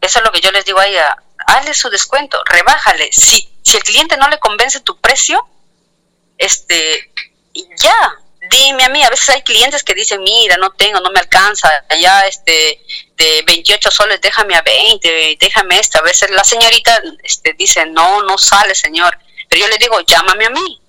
[0.00, 1.16] eso es lo que yo les digo a ella,
[1.46, 3.10] hazle su descuento, rebájale.
[3.12, 5.46] Si, si el cliente no le convence tu precio,
[6.38, 7.12] este,
[7.76, 8.14] ya,
[8.48, 11.68] dime a mí, a veces hay clientes que dicen, mira, no tengo, no me alcanza,
[12.00, 12.80] ya este,
[13.16, 15.98] de 28 soles, déjame a 20, déjame esto.
[15.98, 19.18] A veces la señorita este, dice, no, no sale, señor.
[19.48, 20.80] Pero yo le digo, llámame a mí.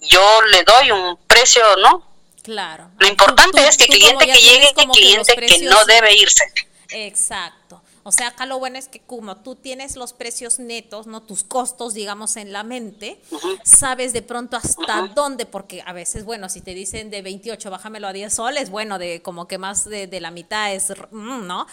[0.00, 2.10] Yo le doy un precio, ¿no?
[2.42, 2.90] Claro.
[2.98, 6.44] Lo importante es que el cliente que llegue el cliente que no debe irse.
[6.90, 7.81] Exacto.
[8.04, 11.44] O sea, acá lo bueno es que como tú tienes los precios netos, no tus
[11.44, 13.20] costos, digamos, en la mente,
[13.64, 18.08] sabes de pronto hasta dónde, porque a veces, bueno, si te dicen de 28, bájamelo
[18.08, 21.66] a 10 soles, bueno, de como que más de, la mitad es, mm, ¿no?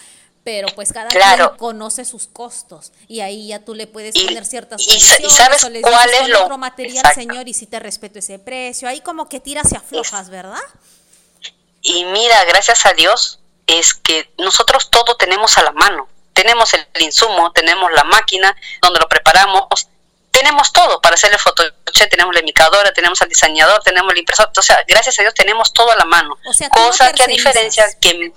[0.44, 1.58] Pero pues cada claro.
[1.58, 5.76] conoce sus costos y ahí ya tú le puedes poner ciertas y, y sabes cuál
[5.76, 8.88] es lo otro material, señor, y si te respeto ese precio.
[8.88, 10.62] Ahí como que tiras y aflojas, ¿verdad?
[11.82, 16.08] Y mira, gracias a Dios, es que nosotros todo tenemos a la mano
[16.42, 19.90] tenemos el insumo, tenemos la máquina donde lo preparamos,
[20.32, 24.50] tenemos todo para hacer el fotoche, tenemos la indicadora, tenemos al diseñador, tenemos el impresor,
[24.56, 26.38] o sea, gracias a Dios tenemos todo a la mano.
[26.72, 28.32] Cosa que a diferencia que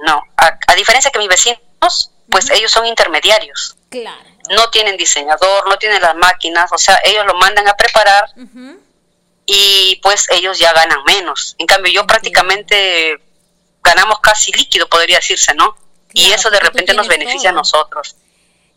[0.00, 3.76] no, a, diferencia que mis vecinos, pues ellos son intermediarios.
[3.90, 4.30] Claro.
[4.50, 8.30] No tienen diseñador, no tienen las máquinas, o sea, ellos lo mandan a preparar
[9.44, 11.56] y pues ellos ya ganan menos.
[11.58, 13.20] En cambio, yo prácticamente
[13.82, 15.76] ganamos casi líquido, podría decirse, ¿no?
[16.12, 18.16] Y eso de repente nos beneficia a nosotros.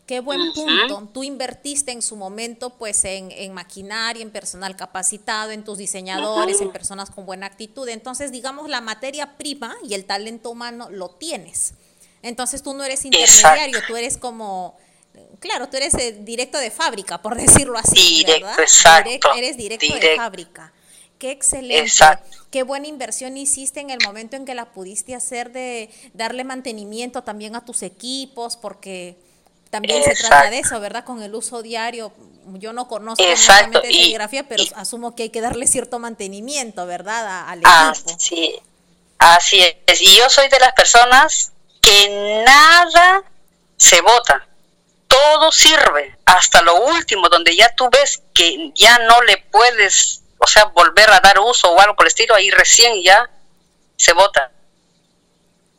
[0.06, 1.08] Qué buen punto.
[1.14, 6.60] Tú invertiste en su momento pues en, en maquinaria, en personal capacitado, en tus diseñadores,
[6.60, 7.88] en personas con buena actitud.
[7.88, 11.74] Entonces, digamos, la materia prima y el talento humano lo tienes.
[12.22, 14.76] Entonces tú no eres intermediario, tú eres como,
[15.38, 18.24] claro, tú eres directo de fábrica, por decirlo así.
[18.24, 19.30] Directo, exacto.
[19.36, 20.72] eres directo, de fábrica.
[21.20, 21.78] Qué excelente.
[21.78, 22.38] Exacto.
[22.50, 27.22] Qué buena inversión hiciste en el momento en que la pudiste hacer de darle mantenimiento
[27.22, 29.18] también a tus equipos, porque
[29.68, 31.04] también se trata de eso, ¿verdad?
[31.04, 32.10] Con el uso diario.
[32.54, 33.82] Yo no conozco Exacto.
[33.82, 37.50] de serigrafía, pero asumo que hay que darle cierto mantenimiento, ¿verdad?
[37.50, 37.70] al equipo.
[37.70, 38.58] Así,
[39.18, 40.00] así es.
[40.00, 41.52] Y yo soy de las personas
[41.82, 43.24] que nada
[43.76, 44.48] se bota.
[45.06, 50.46] Todo sirve hasta lo último, donde ya tú ves que ya no le puedes o
[50.46, 53.30] sea, volver a dar uso o algo por el estilo, ahí recién ya
[53.96, 54.50] se vota.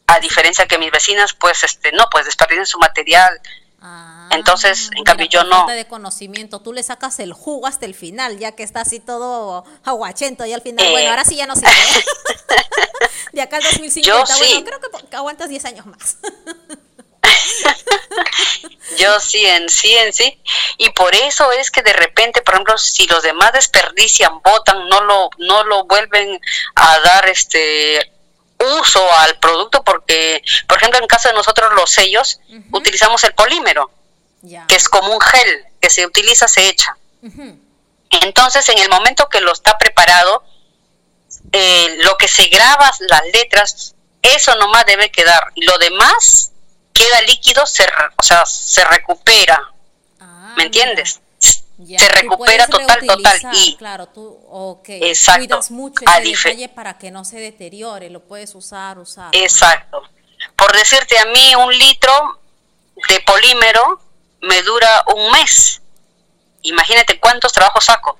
[0.07, 3.41] A diferencia que mis vecinas, pues, este, no, pues desperdician su material.
[3.81, 5.65] Ah, Entonces, en cambio, yo no.
[5.65, 9.65] de conocimiento, tú le sacas el jugo hasta el final, ya que está así todo
[9.83, 11.71] aguachento y al final, bueno, ahora sí ya no sirve.
[13.31, 16.17] de acá al 2050, bueno, creo que aguantas 10 años más.
[18.97, 20.39] Yo sí, en sí, en sí.
[20.77, 25.01] Y por eso es que de repente, por ejemplo, si los demás desperdician, votan, no
[25.01, 26.39] lo, no lo vuelven
[26.75, 28.11] a dar este
[28.79, 32.39] uso al producto porque, por ejemplo, en caso de nosotros los sellos,
[32.71, 33.89] utilizamos el polímero,
[34.67, 36.95] que es como un gel que se utiliza, se echa.
[38.21, 40.43] Entonces, en el momento que lo está preparado,
[41.51, 45.47] eh, lo que se graba, las letras, eso nomás debe quedar.
[45.55, 46.50] Lo demás
[46.93, 47.85] queda líquido, se,
[48.17, 49.59] o sea, se recupera.
[50.19, 51.21] Ah, ¿Me entiendes?
[51.97, 53.39] se recupera total, total.
[53.53, 54.39] Y, claro, tú
[54.85, 59.29] cuidas mucho ese detalle para que no se deteriore, lo puedes usar, usar.
[59.33, 60.01] Exacto.
[60.55, 62.39] Por decirte a mí, un litro
[63.09, 64.01] de polímero
[64.41, 65.81] me dura un mes.
[66.63, 68.17] Imagínate cuántos trabajos saco.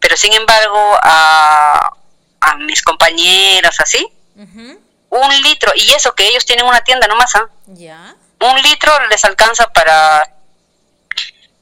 [0.00, 1.92] Pero sin embargo, a,
[2.40, 4.06] a mis compañeras así,
[5.16, 7.48] un litro, y eso que ellos tienen una tienda nomás, ¿ah?
[7.66, 8.14] Ya.
[8.40, 10.32] Un litro les alcanza para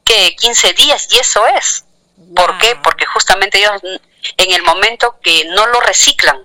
[0.03, 1.85] que 15 días, y eso es.
[2.35, 2.75] ¿Por qué?
[2.77, 3.81] Porque justamente ellos
[4.37, 6.43] en el momento que no lo reciclan,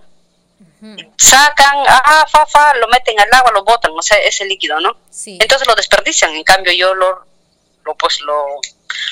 [1.19, 4.97] sacan, ah, fa, fa, lo meten al agua, lo botan, o sea, ese líquido, ¿no?
[5.11, 5.39] Sí.
[5.41, 7.27] Entonces lo desperdician, en cambio yo lo,
[7.85, 8.61] lo pues lo,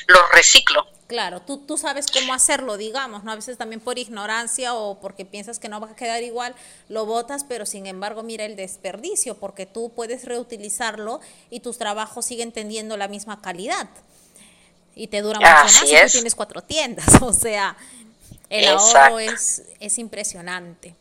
[0.06, 0.86] lo reciclo.
[1.08, 3.32] Claro, tú, tú sabes cómo hacerlo, digamos, ¿no?
[3.32, 6.54] A veces también por ignorancia o porque piensas que no va a quedar igual,
[6.90, 12.26] lo botas, pero sin embargo mira el desperdicio, porque tú puedes reutilizarlo y tus trabajos
[12.26, 13.88] siguen teniendo la misma calidad.
[14.94, 17.06] Y te dura mucho más si tú tienes cuatro tiendas.
[17.22, 17.74] O sea,
[18.50, 20.94] el ahorro es, es impresionante.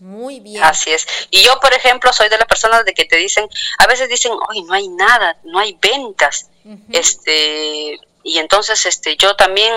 [0.00, 0.64] Muy bien.
[0.64, 1.06] Así es.
[1.30, 3.48] Y yo, por ejemplo, soy de las personas de que te dicen,
[3.78, 6.48] a veces dicen, hoy no hay nada, no hay ventas.
[6.90, 9.72] Este y entonces este yo también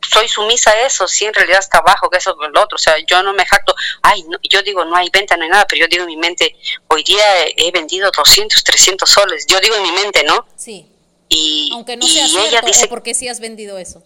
[0.00, 2.78] soy sumisa a eso, sí, en realidad está abajo, que eso es lo otro, o
[2.78, 5.80] sea, yo no me jacto, ay, yo digo, no hay venta, no hay nada, pero
[5.80, 9.82] yo digo en mi mente, hoy día he, vendido 200, 300 soles, yo digo en
[9.82, 10.46] mi mente, ¿no?
[10.56, 10.86] Sí.
[11.28, 14.02] Y, Aunque no sea cierto, ella dice, ¿por qué sí has vendido eso?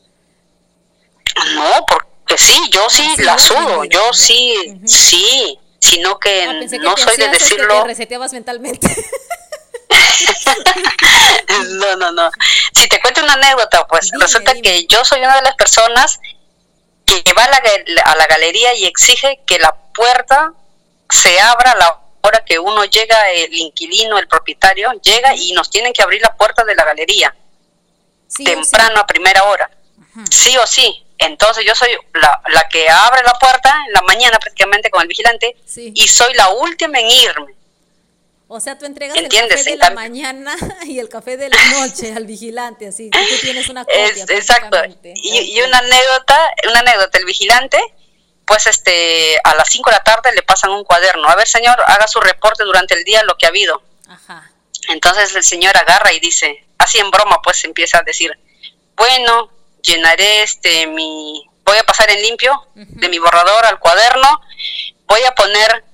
[1.55, 6.97] No, porque sí, yo sí, ah, la sudo, yo sí, sí, sino que, ah, no
[6.97, 7.74] soy de decirlo.
[7.74, 8.88] Que te reseteabas mentalmente.
[11.70, 12.30] no, no, no.
[12.72, 16.20] Si te cuento una anécdota, pues resulta que yo soy una de las personas
[17.05, 17.61] que va a la,
[18.05, 20.53] a la galería y exige que la puerta
[21.11, 25.70] se abra a la hora que uno llega, el inquilino, el propietario, llega y nos
[25.70, 27.34] tienen que abrir la puerta de la galería.
[28.44, 29.70] temprano, a primera hora.
[30.30, 31.05] Sí o sí.
[31.18, 35.09] Entonces yo soy la, la, que abre la puerta en la mañana prácticamente con el
[35.09, 37.55] vigilante y soy la última en irme.
[38.55, 42.12] O sea, tú entregas el café de la mañana y el café de la noche
[42.14, 44.07] al vigilante, así tú tienes una copia.
[44.28, 44.76] exacto.
[45.03, 46.38] Y, una anécdota,
[46.68, 47.80] una anécdota, el vigilante,
[48.44, 51.26] pues este, a las 5 de la tarde le pasan un cuaderno.
[51.30, 53.82] A ver, señor, haga su reporte durante el día lo que ha habido.
[54.07, 54.50] Ajá.
[54.90, 58.38] Entonces el señor agarra y dice, así en broma, pues empieza a decir,
[58.96, 59.50] bueno,
[59.80, 64.42] llenaré este mi, voy a pasar en limpio de mi borrador al cuaderno,
[65.07, 65.84] voy a poner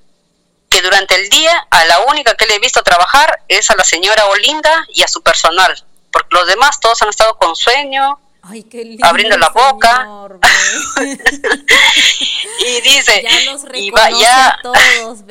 [0.69, 3.85] que durante el día a la única que le he visto trabajar es a la
[3.85, 8.19] señora Olinda y a su personal, porque los demás todos han estado con sueño,
[9.03, 10.09] abriendo la boca.
[12.61, 13.25] y dice,
[13.75, 15.25] y va, ya, todos,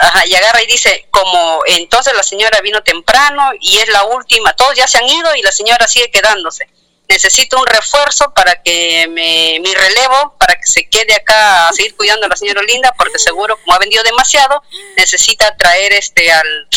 [0.00, 4.54] Ajá, y agarra y dice, como entonces la señora vino temprano y es la última,
[4.54, 6.68] todos ya se han ido y la señora sigue quedándose
[7.08, 11.96] necesito un refuerzo para que me, mi relevo, para que se quede acá a seguir
[11.96, 14.62] cuidando a la señora Linda, porque seguro como ha vendido demasiado,
[14.96, 16.68] necesita traer este al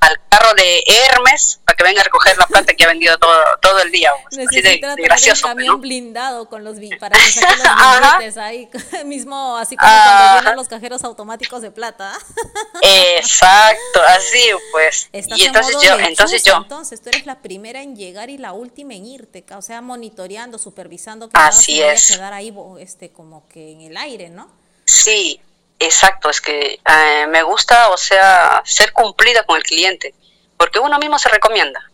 [0.00, 3.38] al carro de Hermes para que venga a recoger la plata que ha vendido todo,
[3.60, 4.10] todo el día.
[4.30, 4.46] Pues.
[4.46, 5.46] Así de, de gracioso.
[5.46, 8.68] un camión blindado con los para que saquen los billetes ahí,
[9.04, 12.12] mismo así como cuando llenan los cajeros automáticos de plata.
[12.82, 14.38] Exacto, así
[14.72, 15.08] pues.
[15.12, 16.56] y entonces yo, entonces yo.
[16.56, 20.58] Entonces tú eres la primera en llegar y la última en irte, o sea, monitoreando,
[20.58, 22.12] supervisando que así no es.
[22.12, 24.50] quedar ahí este como que en el aire, ¿no?
[24.84, 25.40] Sí,
[25.78, 30.14] Exacto, es que eh, me gusta, o sea, ser cumplida con el cliente,
[30.56, 31.90] porque uno mismo se recomienda.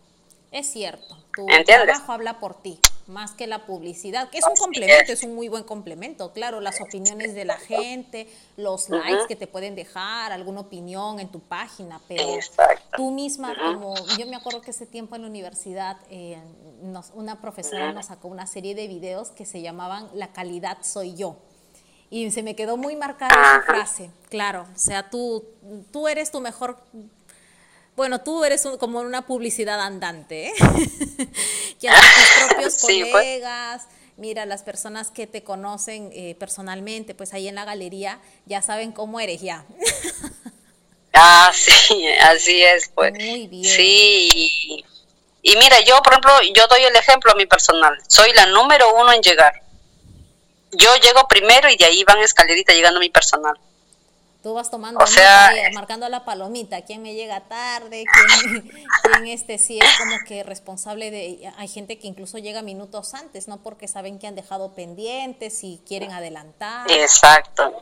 [0.53, 5.13] Es cierto, tu trabajo habla por ti, más que la publicidad, que es un complemento,
[5.13, 5.23] es.
[5.25, 8.27] un muy buen complemento, claro, las opiniones de la gente,
[8.57, 12.25] los likes que te pueden dejar, alguna opinión en tu página, pero
[12.97, 16.39] tú misma, como yo me acuerdo que ese tiempo en la universidad, eh,
[17.13, 21.37] una profesora nos sacó una serie de videos que se llamaban La calidad soy yo
[22.15, 25.45] y se me quedó muy marcada esa frase, claro, o sea, tú,
[25.93, 26.79] tú eres tu mejor,
[27.97, 30.53] bueno, tú eres como una publicidad andante, ¿eh?
[31.81, 33.11] que a tus propios pues.
[33.11, 33.83] colegas,
[34.17, 38.93] mira, las personas que te conocen eh, personalmente, pues ahí en la galería, ya saben
[38.93, 39.65] cómo eres ya.
[41.15, 43.13] ah, sí, así es, pues.
[43.13, 43.65] Muy bien.
[43.65, 44.85] Sí,
[45.43, 48.95] y mira, yo, por ejemplo, yo doy el ejemplo a mi personal, soy la número
[48.95, 49.64] uno en llegar
[50.77, 53.59] yo llego primero y de ahí van escalerita llegando mi personal.
[54.43, 58.05] Tú vas tomando, o sea, marcando la palomita, quién me llega tarde,
[59.03, 63.49] quién, este sí es como que responsable de, hay gente que incluso llega minutos antes,
[63.49, 63.63] ¿no?
[63.63, 66.91] Porque saben que han dejado pendientes y quieren adelantar.
[66.91, 67.73] Exacto.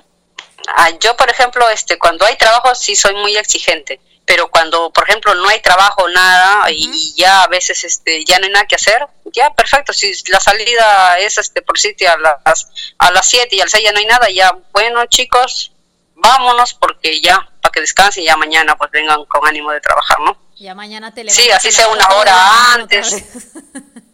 [0.69, 5.09] Ah, yo, por ejemplo, este, cuando hay trabajo sí soy muy exigente pero cuando por
[5.09, 8.77] ejemplo no hay trabajo nada y ya a veces este ya no hay nada que
[8.77, 13.57] hacer ya perfecto si la salida es este por sitio a las a las 7
[13.57, 15.73] y al 6 ya no hay nada ya bueno chicos
[16.15, 20.39] vámonos porque ya para que descansen ya mañana pues vengan con ánimo de trabajar no
[20.57, 23.13] ya mañana te sí así sea una hora antes.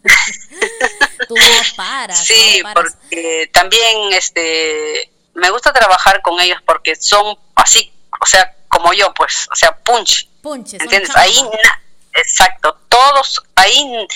[1.27, 7.91] tú no paras sí porque también este me gusta trabajar con ellos porque son así
[8.21, 10.29] o sea como yo, pues, o sea, punch.
[10.41, 11.15] Punch, ¿entiendes?
[11.15, 11.35] Ahí,
[12.13, 14.07] exacto, todos, ahí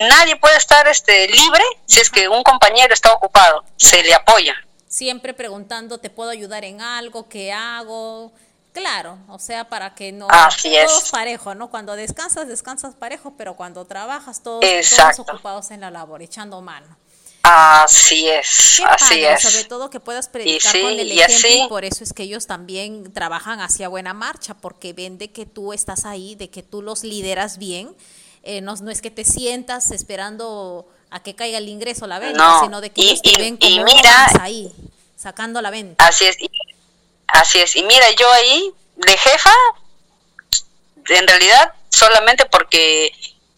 [0.00, 4.54] nadie puede estar este libre si es que un compañero está ocupado, se le apoya.
[4.88, 7.28] Siempre preguntando, ¿te puedo ayudar en algo?
[7.28, 8.32] ¿Qué hago?
[8.72, 11.70] Claro, o sea, para que no Así todos parejo, ¿no?
[11.70, 16.96] Cuando descansas, descansas parejo, pero cuando trabajas todos, todos ocupados en la labor, echando mano.
[17.46, 19.42] Así es, así es.
[19.42, 23.12] Sobre todo que puedas predicar con el ejemplo y, por eso es que ellos también
[23.12, 27.04] trabajan hacia buena marcha, porque ven de que tú estás ahí, de que tú los
[27.04, 27.94] lideras bien.
[28.44, 32.60] Eh, no, no, es que te sientas esperando a que caiga el ingreso la venta,
[32.62, 34.72] sino de que ellos te ven como mira, ahí,
[35.14, 36.06] sacando la venta.
[36.06, 36.38] Así es,
[37.26, 37.76] así es.
[37.76, 39.52] Y mira, yo ahí de jefa,
[41.10, 43.12] en realidad solamente porque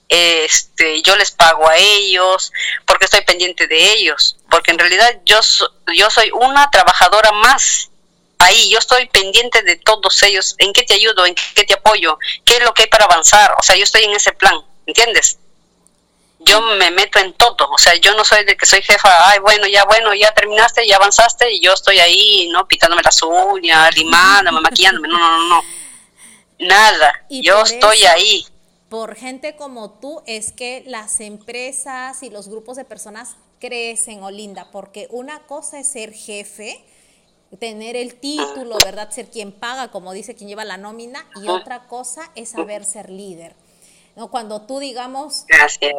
[0.09, 2.53] este, yo les pago a ellos,
[2.85, 5.41] porque estoy pendiente de ellos, porque en realidad yo,
[5.95, 7.91] yo soy una trabajadora más.
[8.39, 12.19] Ahí yo estoy pendiente de todos ellos, en qué te ayudo, en qué te apoyo,
[12.45, 14.55] qué es lo que hay para avanzar, o sea, yo estoy en ese plan,
[14.87, 15.39] ¿entiendes?
[16.41, 19.39] Yo me meto en todo, o sea, yo no soy de que soy jefa, ay,
[19.39, 22.69] bueno, ya, bueno, ya terminaste, ya avanzaste, y yo estoy ahí, ¿no?
[22.69, 25.65] Pitándome las uñas, limándome, maquillándome, no, no, no, no,
[26.59, 28.47] nada, yo estoy ahí
[28.89, 34.71] por gente como tú es que las empresas y los grupos de personas crecen, Olinda,
[34.71, 36.85] porque una cosa es ser jefe,
[37.59, 39.11] tener el título, ¿verdad?
[39.11, 43.11] Ser quien paga, como dice quien lleva la nómina, y otra cosa es saber ser
[43.11, 43.57] líder.
[44.17, 44.31] ¿No?
[44.31, 45.45] Cuando tú, digamos,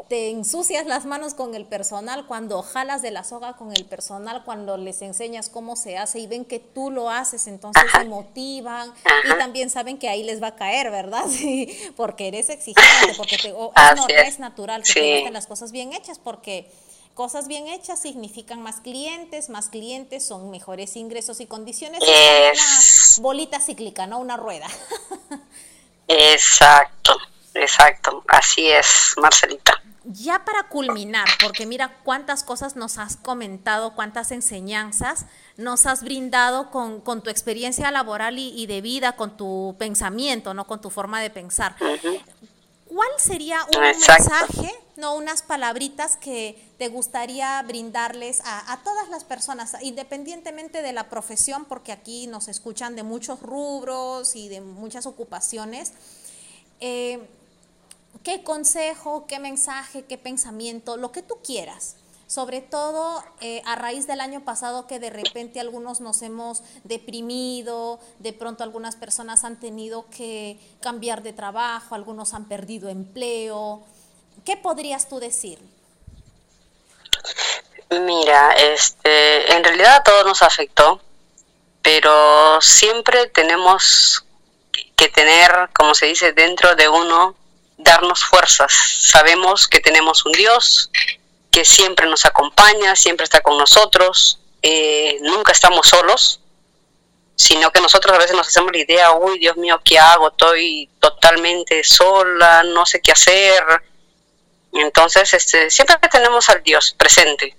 [0.09, 4.43] te ensucias las manos con el personal, cuando jalas de la soga con el personal,
[4.43, 8.91] cuando les enseñas cómo se hace y ven que tú lo haces, entonces se motivan
[9.23, 11.25] y también saben que ahí les va a caer, ¿verdad?
[11.37, 13.71] Sí, porque eres exigente, porque te, no,
[14.07, 16.67] es natural que te gusten las cosas bien hechas, porque
[17.13, 22.01] cosas bien hechas significan más clientes, más clientes son mejores ingresos y condiciones.
[22.01, 24.67] Es una bolita cíclica, no una rueda.
[26.07, 27.15] Exacto.
[27.59, 29.81] Exacto, así es, Marcelita.
[30.03, 35.25] Ya para culminar, porque mira cuántas cosas nos has comentado, cuántas enseñanzas
[35.57, 40.79] nos has brindado con, tu experiencia laboral y, de vida, con tu pensamiento, no con
[40.79, 41.75] tu forma de pensar.
[42.85, 49.25] ¿Cuál sería un mensaje, no unas palabritas que te gustaría brindarles a, a, todas las
[49.25, 55.05] personas, independientemente de la profesión, porque aquí nos escuchan de muchos rubros y de muchas
[55.05, 55.91] ocupaciones?
[56.79, 57.27] Eh,
[58.23, 61.95] qué consejo, qué mensaje, qué pensamiento, lo que tú quieras,
[62.27, 67.99] sobre todo eh, a raíz del año pasado que de repente algunos nos hemos deprimido,
[68.19, 73.83] de pronto algunas personas han tenido que cambiar de trabajo, algunos han perdido empleo.
[74.43, 75.59] ¿Qué podrías tú decir?
[77.89, 81.01] Mira, este, en realidad a todos nos afectó,
[81.81, 84.25] pero siempre tenemos
[84.97, 87.35] que tener, como se dice, dentro de uno,
[87.77, 88.71] darnos fuerzas.
[88.73, 90.91] Sabemos que tenemos un Dios
[91.51, 96.41] que siempre nos acompaña, siempre está con nosotros, eh, nunca estamos solos,
[97.35, 100.29] sino que nosotros a veces nos hacemos la idea, uy, Dios mío, ¿qué hago?
[100.29, 103.63] Estoy totalmente sola, no sé qué hacer.
[104.73, 107.55] Entonces, este, siempre tenemos al Dios presente.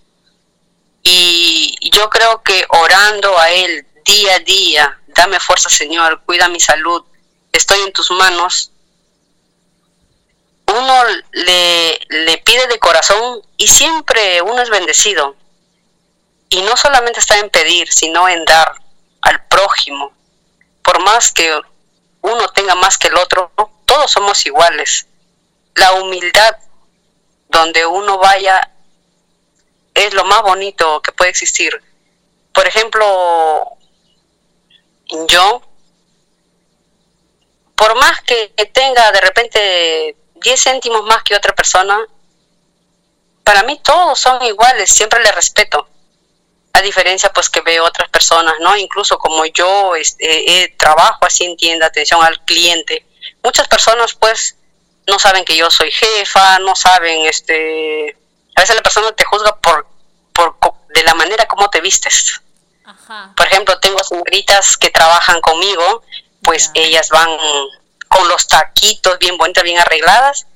[1.03, 6.61] Y yo creo que orando a Él día a día, dame fuerza Señor, cuida mi
[6.61, 7.05] salud,
[7.53, 8.73] estoy en tus manos,
[10.69, 15.35] uno le, le pide de corazón y siempre uno es bendecido.
[16.51, 18.75] Y no solamente está en pedir, sino en dar
[19.23, 20.13] al prójimo.
[20.83, 21.59] Por más que
[22.23, 23.51] uno tenga más que el otro,
[23.85, 25.07] todos somos iguales.
[25.75, 26.57] La humildad
[27.49, 28.71] donde uno vaya
[29.95, 31.83] es lo más bonito que puede existir.
[32.53, 33.77] Por ejemplo,
[35.29, 35.63] yo,
[37.75, 41.99] por más que tenga de repente 10 céntimos más que otra persona,
[43.45, 45.89] para mí todos son iguales, siempre le respeto.
[46.73, 48.77] A diferencia pues que veo otras personas, ¿no?
[48.77, 53.07] Incluso como yo este, eh, trabajo así en tienda, atención al cliente,
[53.43, 54.57] muchas personas pues
[55.07, 58.17] no saben que yo soy jefa, no saben, este,
[58.55, 59.87] a veces la persona te juzga por,
[60.33, 60.57] por
[60.95, 62.41] de la manera como te vistes.
[63.37, 66.03] Por ejemplo, tengo señoritas que trabajan conmigo,
[66.43, 67.29] pues ellas van
[68.09, 70.47] con los taquitos bien bonitas, bien arregladas,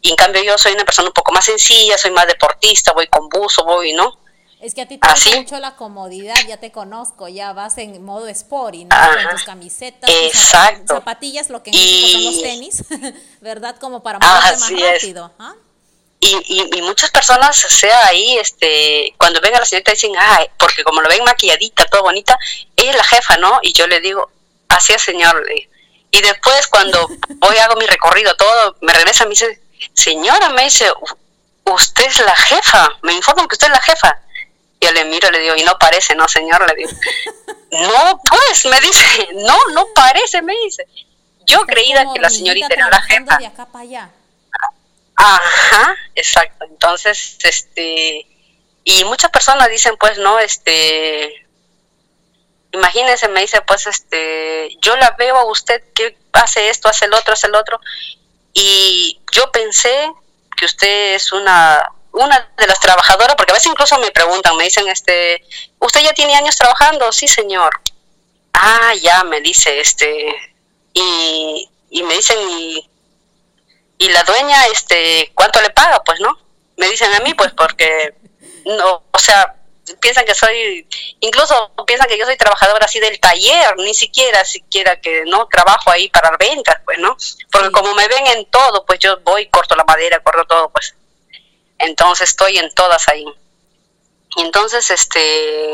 [0.00, 3.06] y en cambio yo soy una persona un poco más sencilla, soy más deportista, voy
[3.06, 4.18] con buzo, voy, ¿no?
[4.60, 8.02] Es que a ti te gusta mucho la comodidad, ya te conozco, ya vas en
[8.02, 8.96] modo sport y ¿no?
[8.96, 10.94] con tus camisetas, Exacto.
[10.94, 12.84] zapatillas, lo que en México son los tenis,
[13.42, 13.76] ¿verdad?
[13.78, 15.32] Como para moverte más rápido.
[15.38, 15.54] ¿ah?
[16.20, 20.46] Y, y, muchas personas, o sea, ahí, este, cuando ven a la señorita dicen, ay,
[20.58, 22.38] porque como lo ven maquilladita, todo bonita,
[22.76, 23.58] ella es la jefa, ¿no?
[23.60, 24.30] Y yo le digo,
[24.68, 25.44] así es, señor.
[26.14, 27.08] Y después, cuando
[27.38, 29.60] voy hago mi recorrido, todo, me regresa, me dice,
[29.94, 30.88] señora, me dice,
[31.64, 34.20] usted es la jefa, me informan que usted es la jefa.
[34.80, 36.90] Yo le miro, le digo, y no parece, no, señor, le digo.
[37.72, 40.86] no, pues, me dice, no, no parece, me dice.
[41.46, 43.36] Yo creía que la señorita era la jefa.
[43.38, 44.10] De acá para allá.
[45.16, 46.64] Ajá, exacto.
[46.66, 48.24] Entonces, este,
[48.84, 51.43] y muchas personas dicen, pues, no, este,
[52.74, 57.14] imagínense, me dice, pues, este, yo la veo a usted que hace esto, hace el
[57.14, 57.80] otro, hace el otro,
[58.52, 60.12] y yo pensé
[60.56, 64.64] que usted es una una de las trabajadoras, porque a veces incluso me preguntan, me
[64.64, 65.44] dicen, este,
[65.80, 67.10] ¿usted ya tiene años trabajando?
[67.10, 67.80] Sí, señor.
[68.52, 70.32] Ah, ya, me dice, este,
[70.92, 72.88] y, y me dicen, y,
[73.98, 76.04] y la dueña, este, ¿cuánto le paga?
[76.04, 76.38] Pues no,
[76.76, 78.14] me dicen a mí, pues porque,
[78.64, 79.56] no, o sea,
[80.00, 80.86] piensan que soy,
[81.20, 85.90] incluso piensan que yo soy trabajadora así del taller, ni siquiera, siquiera que no trabajo
[85.90, 87.16] ahí para ventas, pues, ¿no?
[87.50, 90.94] Porque como me ven en todo, pues yo voy, corto la madera, corto todo, pues.
[91.78, 93.26] Entonces estoy en todas ahí.
[94.36, 95.72] Y entonces, este,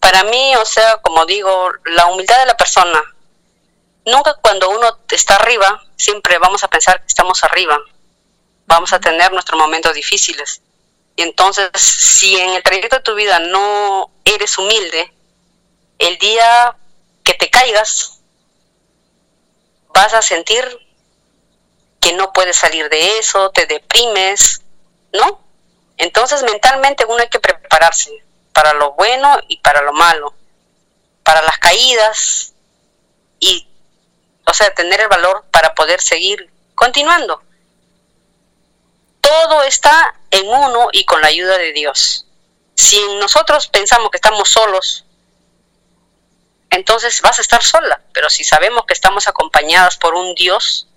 [0.00, 3.02] para mí, o sea, como digo, la humildad de la persona,
[4.06, 7.78] nunca cuando uno está arriba, siempre vamos a pensar que estamos arriba,
[8.66, 10.60] vamos a tener nuestros momentos difíciles
[11.16, 15.12] y entonces, si en el trayecto de tu vida no eres humilde,
[15.98, 16.76] el día
[17.22, 18.18] que te caigas,
[19.88, 20.64] vas a sentir
[22.00, 24.62] que no puedes salir de eso, te deprimes,
[25.12, 25.40] ¿no?
[25.96, 28.10] Entonces, mentalmente uno hay que prepararse
[28.52, 30.34] para lo bueno y para lo malo,
[31.22, 32.54] para las caídas
[33.38, 33.68] y,
[34.46, 37.40] o sea, tener el valor para poder seguir continuando
[39.24, 42.26] todo está en uno y con la ayuda de Dios.
[42.74, 45.06] Si nosotros pensamos que estamos solos,
[46.68, 50.88] entonces vas a estar sola, pero si sabemos que estamos acompañadas por un Dios,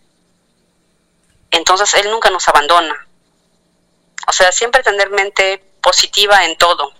[1.51, 3.07] entonces Él nunca nos abandona.
[4.27, 6.91] O sea, siempre tener mente positiva en todo.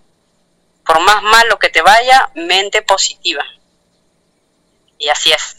[0.86, 3.44] Por más malo que te vaya, mente positiva.
[4.98, 5.58] Y así es.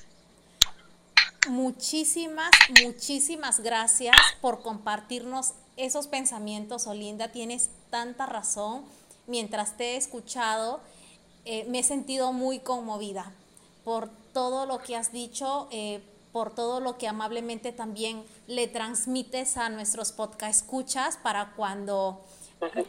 [1.49, 2.51] Muchísimas,
[2.83, 7.29] muchísimas gracias por compartirnos esos pensamientos, Olinda.
[7.29, 8.85] Tienes tanta razón.
[9.27, 10.81] Mientras te he escuchado,
[11.45, 13.33] eh, me he sentido muy conmovida
[13.85, 16.03] por todo lo que has dicho, eh,
[16.33, 22.21] por todo lo que amablemente también le transmites a nuestros podcast escuchas para cuando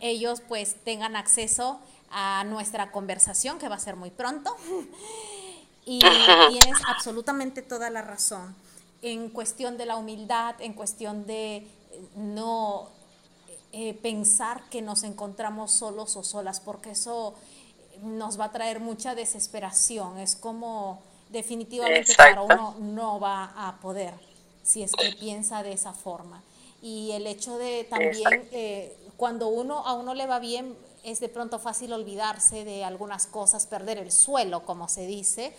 [0.01, 1.79] ellos pues tengan acceso
[2.11, 4.55] a nuestra conversación que va a ser muy pronto.
[5.85, 8.55] Y tienes absolutamente toda la razón
[9.01, 11.67] en cuestión de la humildad, en cuestión de
[12.15, 12.87] no
[13.71, 17.33] eh, pensar que nos encontramos solos o solas, porque eso
[18.01, 20.17] nos va a traer mucha desesperación.
[20.17, 24.13] Es como definitivamente para uno no va a poder
[24.63, 26.43] si es que piensa de esa forma.
[26.81, 31.29] Y el hecho de también, eh, cuando uno a uno le va bien, es de
[31.29, 35.53] pronto fácil olvidarse de algunas cosas, perder el suelo, como se dice,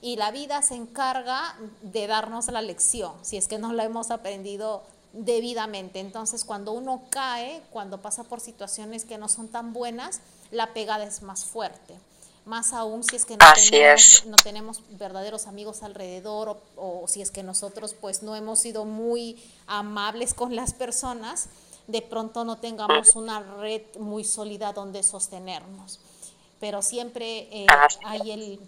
[0.00, 4.10] y la vida se encarga de darnos la lección, si es que no la hemos
[4.10, 4.82] aprendido
[5.14, 6.00] debidamente.
[6.00, 10.20] Entonces, cuando uno cae, cuando pasa por situaciones que no son tan buenas,
[10.50, 11.98] la pegada es más fuerte.
[12.44, 17.30] Más aún si es que no, tenemos, no tenemos, verdaderos amigos alrededor o, si es
[17.30, 21.48] que nosotros pues no hemos sido muy amables con las personas,
[21.86, 26.00] de pronto no tengamos una red muy sólida donde sostenernos.
[26.60, 27.66] Pero siempre eh,
[28.04, 28.60] hay, el,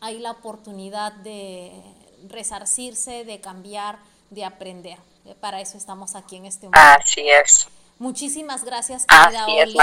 [0.00, 1.82] hay la oportunidad de
[2.28, 3.98] resarcirse, de cambiar,
[4.28, 4.98] de aprender.
[5.36, 7.02] Para eso estamos aquí en este momento.
[7.02, 7.68] Así es.
[7.98, 9.76] Muchísimas gracias, querida Oli.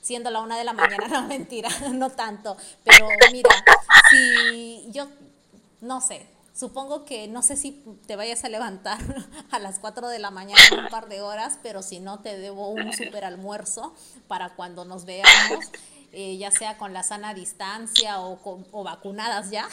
[0.00, 2.56] Siendo la una de la mañana, no mentira, no tanto.
[2.84, 3.50] Pero mira,
[4.10, 5.08] si yo,
[5.80, 8.98] no sé, supongo que no sé si te vayas a levantar
[9.50, 12.38] a las cuatro de la mañana en un par de horas, pero si no, te
[12.38, 13.94] debo un super almuerzo
[14.28, 15.66] para cuando nos veamos.
[16.14, 18.38] Eh, ya sea con la sana distancia o,
[18.70, 19.66] o vacunadas ya.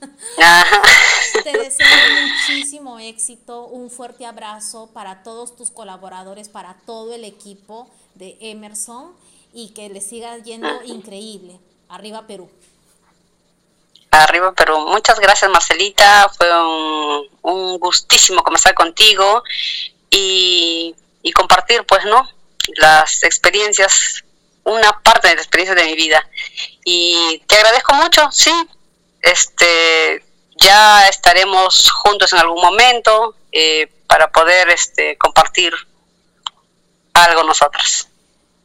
[1.44, 1.86] Te deseo
[2.22, 9.12] muchísimo éxito, un fuerte abrazo para todos tus colaboradores, para todo el equipo de Emerson
[9.52, 11.58] y que le siga yendo increíble.
[11.88, 12.50] Arriba Perú.
[14.10, 14.86] Arriba Perú.
[14.88, 16.48] Muchas gracias Marcelita, fue
[17.42, 19.42] un, gustísimo conversar contigo
[20.10, 22.28] y, y compartir pues, ¿no?
[22.76, 24.24] Las experiencias
[24.68, 26.28] una parte de la experiencia de mi vida.
[26.84, 28.52] Y te agradezco mucho, sí.
[29.20, 30.24] Este,
[30.56, 35.72] ya estaremos juntos en algún momento eh, para poder este, compartir
[37.14, 38.07] algo nosotros.